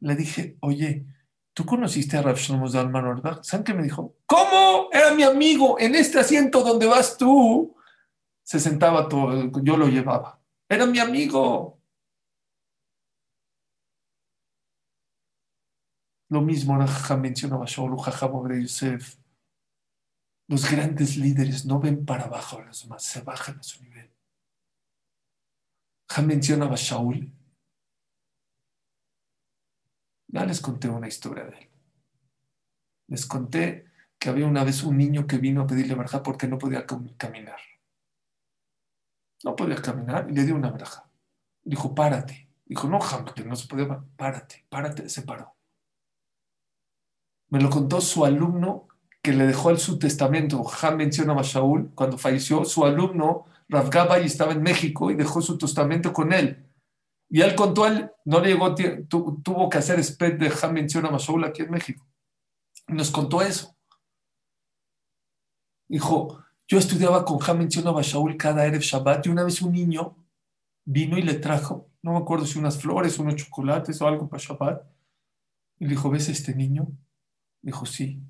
[0.00, 1.04] Le dije, oye,
[1.52, 4.14] ¿Tú conociste a Rav Shlomo Zalman ¿Saben qué me dijo?
[4.26, 4.88] ¿Cómo?
[4.92, 5.78] Era mi amigo.
[5.78, 7.76] En este asiento donde vas tú,
[8.42, 10.40] se sentaba todo, yo lo llevaba.
[10.68, 11.79] Era mi amigo.
[16.30, 16.78] Lo mismo
[17.18, 17.96] mencionaba Shaul,
[18.48, 19.16] de Yosef.
[20.48, 24.10] Los grandes líderes no ven para abajo a los demás, se bajan a su nivel.
[26.08, 27.32] Ja mencionaba Shaul
[30.32, 31.68] ya les conté una historia de él.
[33.08, 33.86] Les conté
[34.18, 37.58] que había una vez un niño que vino a pedirle verja porque no podía caminar.
[39.42, 41.10] No podía caminar y le dio una verja.
[41.64, 42.48] Dijo, párate.
[42.64, 45.56] Dijo, no, Hamilton, no se podía, párate, párate, se paró.
[47.50, 48.88] Me lo contó su alumno
[49.22, 50.64] que le dejó su testamento.
[50.80, 55.42] Ham menciona a Shaul, cuando falleció, su alumno, Rav Gabay, estaba en México y dejó
[55.42, 56.66] su testamento con él.
[57.28, 61.10] Y él contó, él no le llegó, tuvo que hacer sped de Ja mención a
[61.10, 62.04] Mashaul aquí en México.
[62.88, 63.76] Y nos contó eso.
[65.88, 69.72] Dijo, yo estudiaba con Ja mención a Mashaul cada Erev Shabbat y una vez un
[69.72, 70.16] niño
[70.84, 74.42] vino y le trajo, no me acuerdo si unas flores, unos chocolates o algo para
[74.42, 74.82] Shabbat.
[75.78, 76.88] Y le dijo, ¿ves este niño?
[77.62, 78.20] Dijo, sí.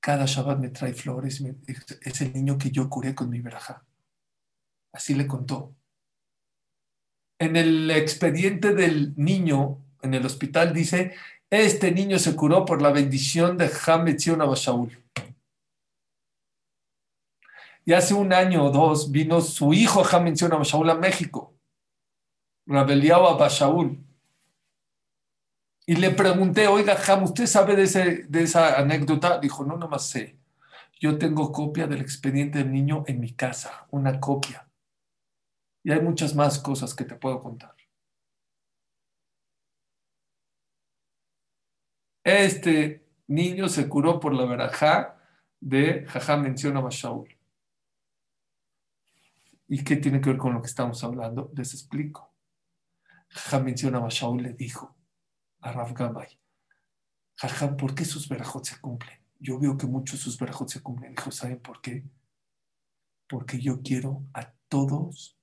[0.00, 1.42] Cada Shabbat me trae flores.
[2.02, 3.84] Es el niño que yo curé con mi verajá.
[4.92, 5.74] Así le contó
[7.38, 11.14] en el expediente del niño en el hospital dice,
[11.50, 15.02] este niño se curó por la bendición de Hametzion Abashaul.
[17.86, 21.54] Y hace un año o dos vino su hijo Hametzion Abashaul a México,
[22.66, 24.03] Rabeliao Abashaul.
[25.86, 29.38] Y le pregunté, oiga, Ham, ¿usted sabe de, de esa anécdota?
[29.38, 30.38] Dijo, no, no más sé.
[30.98, 34.66] Yo tengo copia del expediente del niño en mi casa, una copia.
[35.82, 37.74] Y hay muchas más cosas que te puedo contar.
[42.24, 45.20] Este niño se curó por la verajá
[45.60, 47.36] de Jajá menciona a Shaul.
[49.68, 51.50] ¿Y qué tiene que ver con lo que estamos hablando?
[51.54, 52.32] Les explico.
[53.28, 54.96] Jajá menciona a Shaul le dijo
[55.64, 56.38] a Rav Gabay,
[57.36, 59.18] Jajá, ¿por qué sus verajot se cumplen?
[59.40, 61.14] Yo veo que muchos sus verajot se cumplen.
[61.14, 62.04] Dijo, ¿saben por qué?
[63.28, 65.36] Porque yo quiero a todos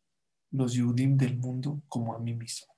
[0.51, 2.73] los Yudim del mundo como a mí mismo.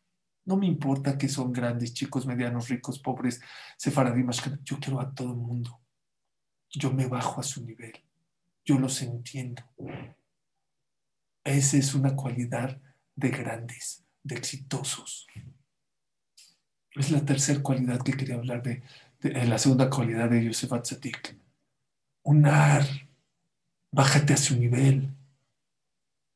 [0.46, 3.40] No me importa que son grandes, chicos, medianos, ricos, pobres,
[3.78, 4.30] sefaradim,
[4.64, 5.80] yo quiero a todo el mundo.
[6.70, 7.94] Yo me bajo a su nivel.
[8.66, 9.64] Yo los entiendo.
[11.44, 12.82] Esa es una cualidad
[13.16, 15.28] de grandes, de exitosos.
[16.96, 18.84] Es la tercera cualidad que quería hablar de,
[19.22, 21.36] la segunda cualidad de Yosef Atzadik.
[22.24, 22.86] Unar,
[23.92, 25.10] bájate a su nivel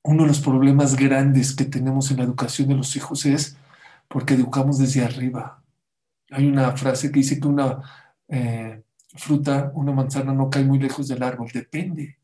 [0.08, 3.58] uno de los problemas grandes que tenemos en la educación de los hijos es
[4.08, 5.62] porque educamos desde arriba.
[6.32, 7.82] Hay una frase que dice que una
[8.30, 8.84] eh,
[9.16, 12.18] fruta, una manzana no cae muy lejos del árbol, depende.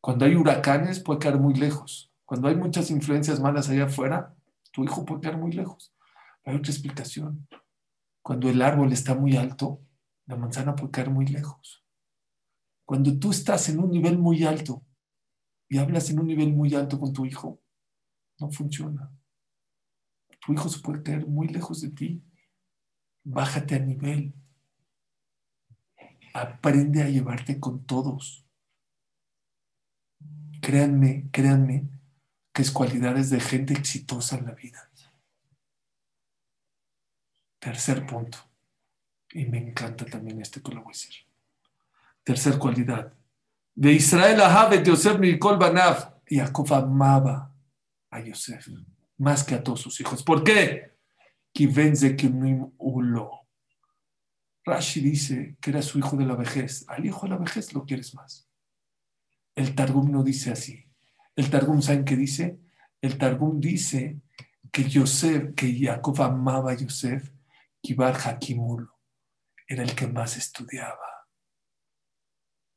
[0.00, 2.10] Cuando hay huracanes puede caer muy lejos.
[2.24, 4.34] Cuando hay muchas influencias malas allá afuera,
[4.72, 5.92] tu hijo puede caer muy lejos.
[6.46, 7.48] Hay otra explicación.
[8.22, 9.82] Cuando el árbol está muy alto,
[10.26, 11.84] la manzana puede caer muy lejos.
[12.84, 14.84] Cuando tú estás en un nivel muy alto
[15.68, 17.60] y hablas en un nivel muy alto con tu hijo,
[18.38, 19.10] no funciona.
[20.40, 22.22] Tu hijo se puede caer muy lejos de ti.
[23.24, 24.32] Bájate a nivel.
[26.32, 28.46] Aprende a llevarte con todos.
[30.62, 31.88] Créanme, créanme
[32.52, 34.90] que es cualidades de gente exitosa en la vida.
[37.66, 38.38] Tercer punto.
[39.32, 41.16] Y me encanta también este que lo voy a decir.
[42.22, 43.12] Tercer cualidad.
[43.74, 46.14] De Israel a Yosef Mikol Banav.
[46.28, 47.52] Jacob amaba
[48.08, 48.68] a Yosef
[49.18, 50.22] más que a todos sus hijos.
[50.22, 50.96] ¿Por qué?
[54.64, 56.84] Rashi dice que era su hijo de la vejez.
[56.86, 58.48] Al hijo de la vejez lo quieres más.
[59.56, 60.84] El Targum no dice así.
[61.34, 62.60] El Targum, ¿saben qué dice?
[63.00, 64.20] El Targum dice
[64.70, 67.34] que Yosef, que Jacob amaba a Yosef,
[67.86, 68.98] Kibar Hakimulo,
[69.68, 71.28] era el que más estudiaba.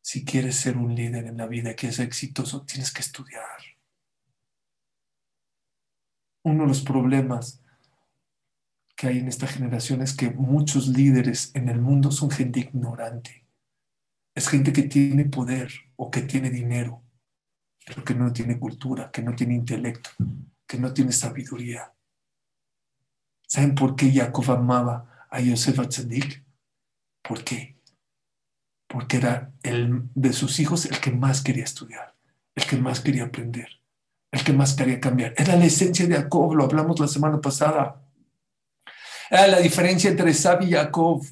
[0.03, 3.57] Si quieres ser un líder en la vida, que es exitoso, tienes que estudiar.
[6.43, 7.63] Uno de los problemas
[8.95, 13.47] que hay en esta generación es que muchos líderes en el mundo son gente ignorante.
[14.35, 17.03] Es gente que tiene poder o que tiene dinero,
[17.83, 20.11] pero que no tiene cultura, que no tiene intelecto,
[20.67, 21.95] que no tiene sabiduría.
[23.49, 26.45] ¿Saben por qué Jacob amaba a Yosef Atzadik?
[27.23, 27.79] ¿Por qué?
[28.87, 32.15] Porque era el de sus hijos el que más quería estudiar,
[32.53, 33.67] el que más quería aprender,
[34.31, 35.33] el que más quería cambiar.
[35.35, 38.05] Era la esencia de Jacob, lo hablamos la semana pasada.
[39.31, 41.25] Era la diferencia entre Esab y Jacob.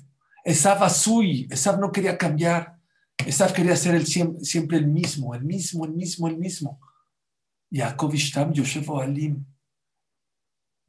[0.44, 2.80] Esab Azui, Esab no quería cambiar.
[3.28, 6.80] Esab quería ser el, siempre el mismo, el mismo, el mismo, el mismo.
[7.72, 9.46] Jacob Ishtam Yosef Alim.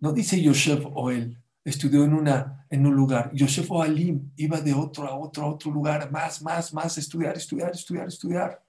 [0.01, 3.31] No dice Yosef o él, estudió en, una, en un lugar.
[3.35, 7.73] Yosef Alim iba de otro a otro a otro lugar, más, más, más, estudiar, estudiar,
[7.73, 8.65] estudiar, estudiar.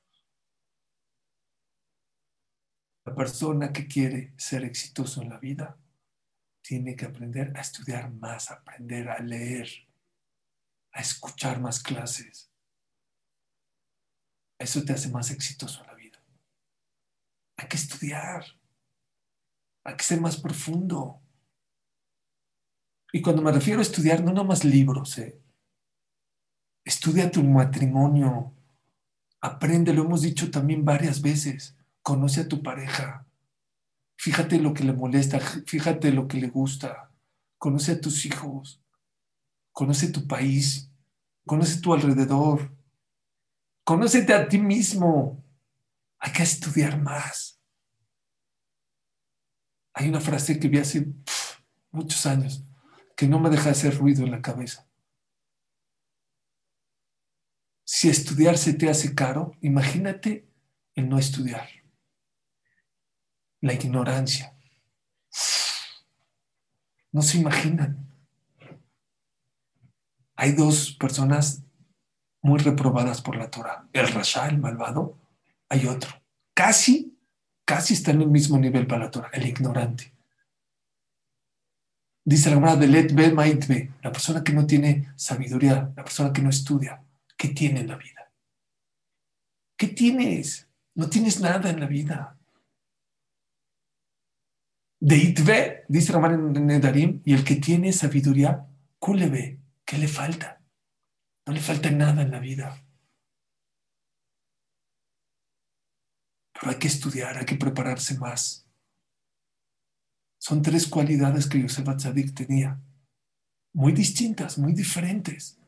[3.06, 5.78] La persona que quiere ser exitoso en la vida
[6.62, 9.70] tiene que aprender a estudiar más, aprender a leer,
[10.92, 12.52] a escuchar más clases.
[14.60, 16.24] Eso te hace más exitoso en la vida.
[17.58, 18.46] Hay que estudiar,
[19.90, 21.22] hay que ser más profundo.
[23.12, 25.42] Y cuando me refiero a estudiar, no nomás libros, ¿eh?
[26.86, 28.54] estudia tu matrimonio,
[29.42, 33.26] aprende, lo hemos dicho también varias veces, conoce a tu pareja,
[34.20, 37.10] Fíjate lo que le molesta, fíjate lo que le gusta.
[37.58, 38.84] Conoce a tus hijos,
[39.72, 40.92] conoce tu país,
[41.46, 42.70] conoce tu alrededor,
[43.86, 45.42] conócete a ti mismo.
[46.20, 47.59] Hay que estudiar más.
[50.00, 51.08] Hay una frase que vi hace
[51.92, 52.64] muchos años
[53.18, 54.88] que no me deja hacer ruido en la cabeza.
[57.84, 60.48] Si estudiar se te hace caro, imagínate
[60.96, 61.68] el no estudiar
[63.60, 64.56] la ignorancia.
[67.12, 68.10] No se imaginan.
[70.38, 71.66] Hay dos personas
[72.42, 73.90] muy reprobadas por la Torah.
[73.92, 75.20] El Rasha, el malvado,
[75.68, 76.10] hay otro.
[76.54, 77.19] Casi,
[77.70, 80.12] casi está en el mismo nivel para la Torah, el ignorante.
[82.26, 86.42] Dice la Gemara de Let Be la persona que no tiene sabiduría, la persona que
[86.42, 87.04] no estudia,
[87.38, 88.32] ¿qué tiene en la vida?
[89.78, 90.68] ¿Qué tienes?
[90.96, 92.36] No tienes nada en la vida
[95.00, 98.66] de Itve, dice Ramán en Nedarim, y el que tiene sabiduría,
[99.00, 100.60] ve, ¿qué le falta?
[101.46, 102.84] No le falta nada en la vida.
[106.60, 108.68] Pero hay que estudiar, hay que prepararse más.
[110.38, 112.82] Son tres cualidades que Yosef Atzadik tenía,
[113.74, 115.60] muy distintas, muy diferentes,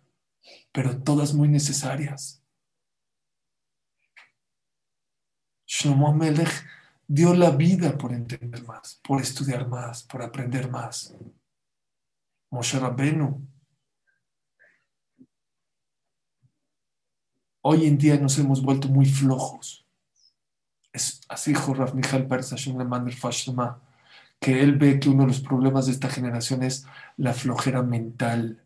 [0.72, 2.44] pero todas muy necesarias.
[5.66, 6.66] Shlomo Melech
[7.08, 11.16] dio la vida por entender más, por estudiar más, por aprender más.
[12.50, 13.48] Moshe Rabbenu.
[17.64, 19.81] Hoy en día nos hemos vuelto muy flojos.
[20.94, 22.28] Es así dijo Rav Michal
[24.40, 26.86] que él ve que uno de los problemas de esta generación es
[27.18, 28.66] la flojera mental.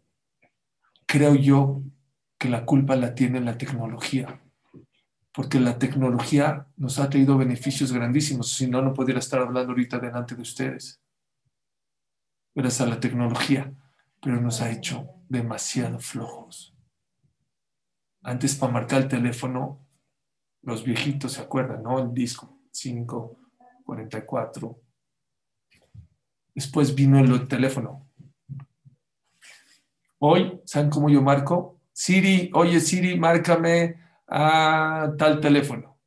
[1.06, 1.82] Creo yo
[2.38, 4.40] que la culpa la tiene la tecnología
[5.36, 10.00] porque la tecnología nos ha traído beneficios grandísimos, si no, no pudiera estar hablando ahorita
[10.00, 11.02] delante de ustedes.
[12.56, 13.74] Gracias a la tecnología,
[14.22, 16.74] pero nos ha hecho demasiado flojos.
[18.24, 19.85] Antes para marcar el teléfono,
[20.66, 22.00] los viejitos se acuerdan, ¿no?
[22.00, 23.40] El disco 5,
[23.86, 24.82] 44.
[26.54, 28.10] Después vino el teléfono.
[30.20, 31.80] Hoy, ¿saben cómo yo marco?
[31.94, 35.98] Siri, oye Siri, márcame a tal teléfono.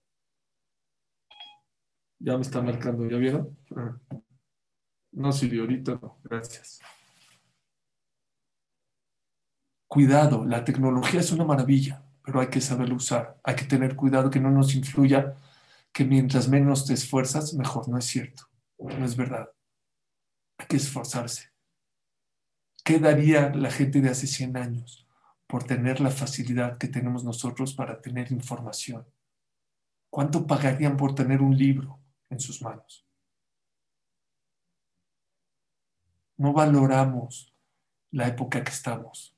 [2.19, 3.57] Ya me está marcando, ¿ya vieron?
[5.13, 6.81] No sirvió ahorita, no, gracias.
[9.87, 13.41] Cuidado, la tecnología es una maravilla, pero hay que saberlo usar.
[13.43, 15.35] Hay que tener cuidado que no nos influya
[15.95, 17.89] que mientras menos te esfuerzas, mejor.
[17.89, 18.43] No es cierto,
[18.79, 19.49] no es verdad.
[20.59, 21.49] Hay que esforzarse.
[22.85, 25.09] ¿Qué daría la gente de hace 100 años
[25.47, 29.07] por tener la facilidad que tenemos nosotros para tener información?
[30.11, 31.99] ¿Cuánto pagarían por tener un libro
[32.29, 33.09] en sus manos?
[36.37, 37.55] No valoramos
[38.11, 39.38] la época que estamos.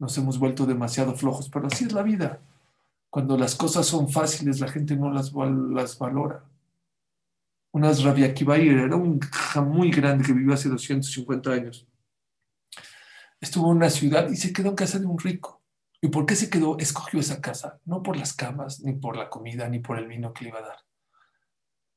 [0.00, 2.40] Nos hemos vuelto demasiado flojos, pero así es la vida.
[3.10, 6.42] Cuando las cosas son fáciles, la gente no las, valora.
[7.72, 9.20] Unas Rabia era un
[9.66, 11.86] muy grande que vivió hace 250 años.
[13.40, 15.60] Estuvo en una ciudad y se quedó en casa de un rico.
[16.00, 16.78] ¿Y por qué se quedó?
[16.78, 20.32] Escogió esa casa, no por las camas, ni por la comida, ni por el vino
[20.32, 20.78] que le iba a dar.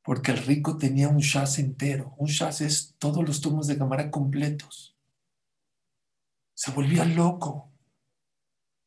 [0.04, 2.16] Porque el rico tenía un shaz entero.
[2.18, 4.98] Un shaz es todos los tomos de cámara completos.
[6.54, 7.73] Se volvía loco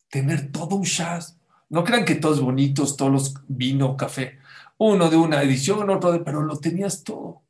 [0.08, 1.38] tener todo un shaz.
[1.68, 4.38] No crean que todos bonitos, todos los vino, café.
[4.78, 7.42] Uno de una edición, otro de, pero lo tenías todo.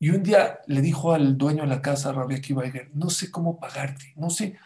[0.00, 3.58] Y un día le dijo al dueño de la casa, Rabia Kibaiger, no sé cómo
[3.58, 4.56] pagarte, no sé,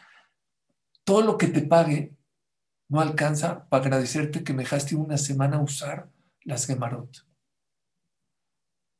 [1.05, 2.15] todo lo que te pague
[2.89, 6.11] no alcanza para agradecerte que me dejaste una semana usar
[6.43, 7.27] las Gemarot.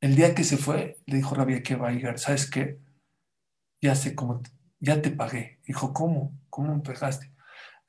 [0.01, 2.79] El día que se fue, le dijo Rabia Kibaiger, ¿sabes qué?
[3.79, 4.41] Ya sé cómo,
[4.79, 5.59] ya te pagué.
[5.65, 6.33] Dijo, ¿cómo?
[6.49, 7.32] ¿Cómo me pagaste?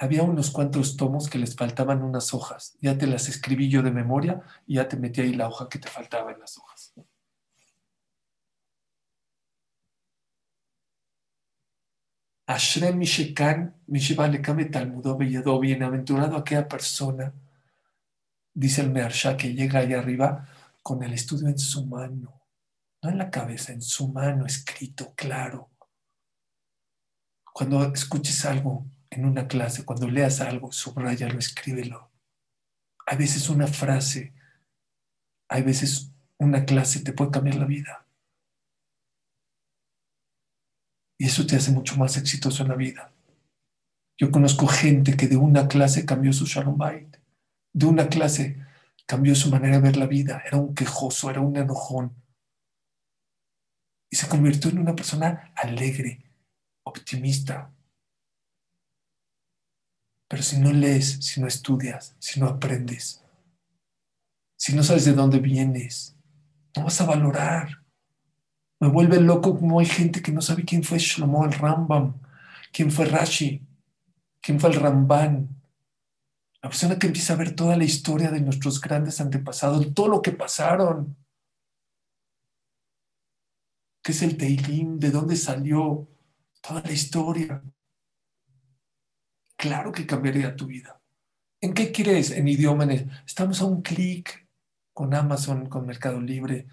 [0.04, 2.76] Había unos cuantos tomos que les faltaban unas hojas.
[2.80, 5.78] Ya te las escribí yo de memoria y ya te metí ahí la hoja que
[5.78, 6.94] te faltaba en las hojas.
[12.46, 17.32] Ashrem Mishekan, Mishibalekame Talmudo Belledo, bienaventurado aquella persona,
[18.52, 20.46] dice el Mearsha, que llega ahí arriba
[20.82, 22.42] con el estudio en su mano,
[23.02, 25.70] no en la cabeza, en su mano, escrito, claro.
[27.54, 28.84] Cuando escuches algo
[29.14, 32.10] en una clase, cuando leas algo, subrayalo, escríbelo.
[33.06, 34.32] Hay veces una frase,
[35.48, 38.06] hay veces una clase te puede cambiar la vida.
[41.18, 43.12] Y eso te hace mucho más exitoso en la vida.
[44.18, 46.78] Yo conozco gente que de una clase cambió su shalom
[47.72, 48.64] de una clase
[49.06, 52.14] cambió su manera de ver la vida, era un quejoso, era un enojón.
[54.10, 56.22] Y se convirtió en una persona alegre,
[56.84, 57.73] optimista,
[60.28, 63.22] pero si no lees, si no estudias, si no aprendes,
[64.56, 66.16] si no sabes de dónde vienes,
[66.76, 67.82] no vas a valorar.
[68.80, 72.20] Me vuelve loco como hay gente que no sabe quién fue Shlomo el Rambam,
[72.72, 73.62] quién fue Rashi,
[74.40, 75.48] quién fue el Ramban.
[76.62, 80.22] La persona que empieza a ver toda la historia de nuestros grandes antepasados, todo lo
[80.22, 81.16] que pasaron.
[84.02, 84.98] ¿Qué es el Teilim?
[84.98, 86.08] ¿De dónde salió?
[86.62, 87.62] Toda la historia
[89.56, 91.00] claro que cambiaría tu vida.
[91.60, 92.30] ¿En qué quieres?
[92.30, 92.86] En idioma.
[93.26, 94.46] Estamos a un clic
[94.92, 96.66] con Amazon, con Mercado Libre,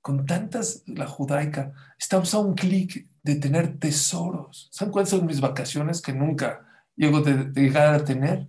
[0.00, 1.72] con tantas, la judaica.
[1.98, 4.68] Estamos a un clic de tener tesoros.
[4.72, 6.66] ¿Saben cuáles son mis vacaciones que nunca
[6.96, 8.48] llego de, llegar a tener?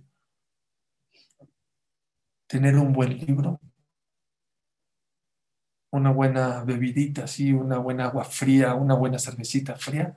[2.46, 3.60] Tener un buen libro,
[5.90, 10.16] una buena bebidita, así, una buena agua fría, una buena cervecita fría,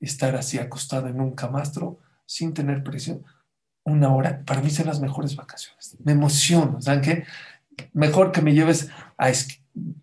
[0.00, 3.24] estar así acostado en un camastro sin tener presión,
[3.84, 5.96] una hora, para mí son las mejores vacaciones.
[6.04, 7.24] Me emociono, ¿saben qué?
[7.92, 9.30] Mejor que me lleves a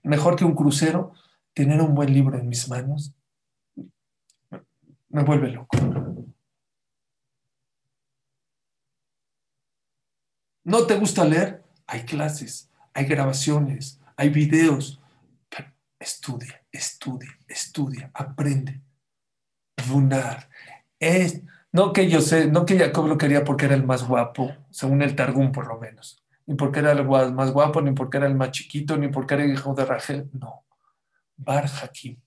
[0.03, 1.13] mejor que un crucero,
[1.53, 3.13] tener un buen libro en mis manos,
[5.09, 5.77] me vuelve loco.
[10.63, 11.63] ¿No te gusta leer?
[11.87, 15.01] Hay clases, hay grabaciones, hay videos.
[15.99, 18.81] Estudia, estudia, estudia, aprende.
[19.87, 20.49] Vunar.
[20.99, 21.41] Es,
[21.71, 25.01] no que yo sé, no que Jacob lo quería porque era el más guapo, según
[25.01, 28.35] el Targum por lo menos, ni porque era el más guapo, ni porque era el
[28.35, 30.65] más chiquito, ni porque era el hijo de Rachel, no.
[31.37, 32.19] Bar Hakim,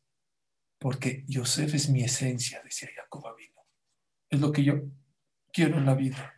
[0.78, 3.66] porque Yosef es mi esencia, decía Jacob Abino.
[4.30, 4.74] Es lo que yo
[5.53, 6.34] quiero en la vida.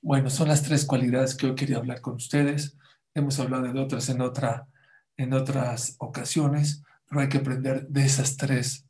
[0.00, 2.76] Bueno, son las tres cualidades que hoy quería hablar con ustedes.
[3.14, 4.66] Hemos hablado de otras en, otra,
[5.16, 8.87] en otras ocasiones, pero hay que aprender de esas tres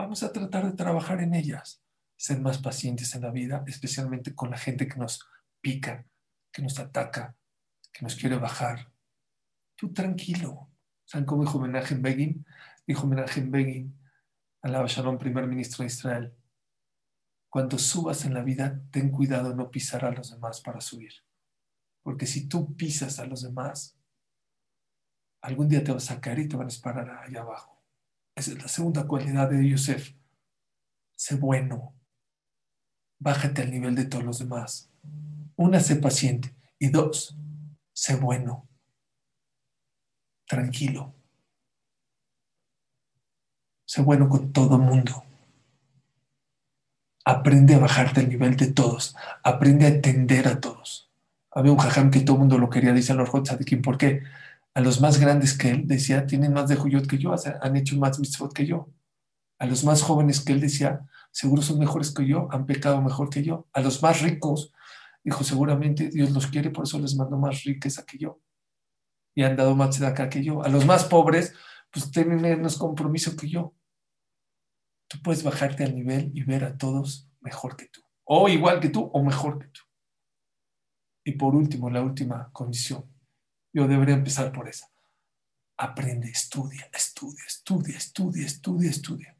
[0.00, 1.82] vamos a tratar de trabajar en ellas,
[2.16, 5.26] ser más pacientes en la vida, especialmente con la gente que nos
[5.60, 6.06] pica,
[6.52, 7.36] que nos ataca,
[7.92, 8.92] que nos quiere bajar.
[9.76, 10.70] Tú tranquilo.
[11.04, 12.46] ¿Saben cómo dijo Menachem Begin?
[12.86, 13.98] Dijo Menachem Begin,
[14.62, 16.34] alaba Shalom, primer ministro de Israel.
[17.48, 21.12] Cuando subas en la vida, ten cuidado no pisar a los demás para subir.
[22.02, 23.98] Porque si tú pisas a los demás,
[25.42, 27.79] algún día te vas a caer y te van a disparar allá abajo.
[28.34, 30.14] Esa es la segunda cualidad de Yosef.
[31.16, 31.94] Sé bueno.
[33.18, 34.90] bájate al nivel de todos los demás.
[35.56, 36.54] Una, sé paciente.
[36.78, 37.36] Y dos,
[37.92, 38.66] sé bueno.
[40.46, 41.14] Tranquilo.
[43.84, 45.24] Sé bueno con todo el mundo.
[47.24, 49.14] Aprende a bajarte al nivel de todos.
[49.42, 51.10] Aprende a atender a todos.
[51.50, 53.82] Había un jajam que todo el mundo lo quería, dice Lord Hotzadikim.
[53.82, 54.22] ¿Por qué?
[54.74, 57.96] A los más grandes que él decía, tienen más de Juyot que yo, han hecho
[57.96, 58.88] más mitzvot que yo.
[59.58, 63.30] A los más jóvenes que él decía, seguro son mejores que yo, han pecado mejor
[63.30, 63.68] que yo.
[63.72, 64.72] A los más ricos,
[65.24, 68.40] dijo, seguramente Dios los quiere, por eso les mando más riqueza que yo.
[69.34, 70.62] Y han dado más de acá que yo.
[70.62, 71.54] A los más pobres,
[71.90, 73.74] pues tienen menos compromiso que yo.
[75.08, 78.00] Tú puedes bajarte al nivel y ver a todos mejor que tú.
[78.24, 79.80] O igual que tú o mejor que tú.
[81.24, 83.04] Y por último, la última condición.
[83.72, 84.90] Yo debería empezar por esa.
[85.76, 89.36] Aprende, estudia, estudia, estudia, estudia, estudia, estudia.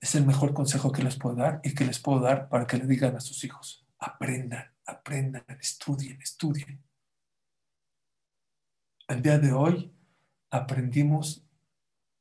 [0.00, 2.78] Es el mejor consejo que les puedo dar y que les puedo dar para que
[2.78, 3.86] le digan a sus hijos.
[3.98, 6.82] Aprendan, aprendan, estudien, estudien.
[9.08, 9.92] El día de hoy
[10.50, 11.44] aprendimos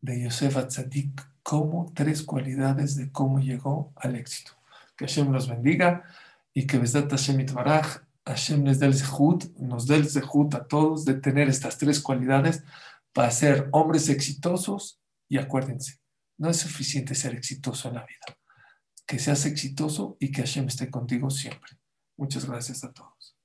[0.01, 4.51] de Yosef Atzadik como tres cualidades de cómo llegó al éxito.
[4.95, 6.03] Que Hashem los bendiga
[6.53, 10.67] y que Besdat Hashem Itbaraj, Hashem les dé el zehut, nos dé el zehut a
[10.67, 12.63] todos de tener estas tres cualidades
[13.13, 14.99] para ser hombres exitosos
[15.29, 15.99] y acuérdense,
[16.37, 18.37] no es suficiente ser exitoso en la vida.
[19.05, 21.79] Que seas exitoso y que Hashem esté contigo siempre.
[22.17, 23.36] Muchas gracias a todos.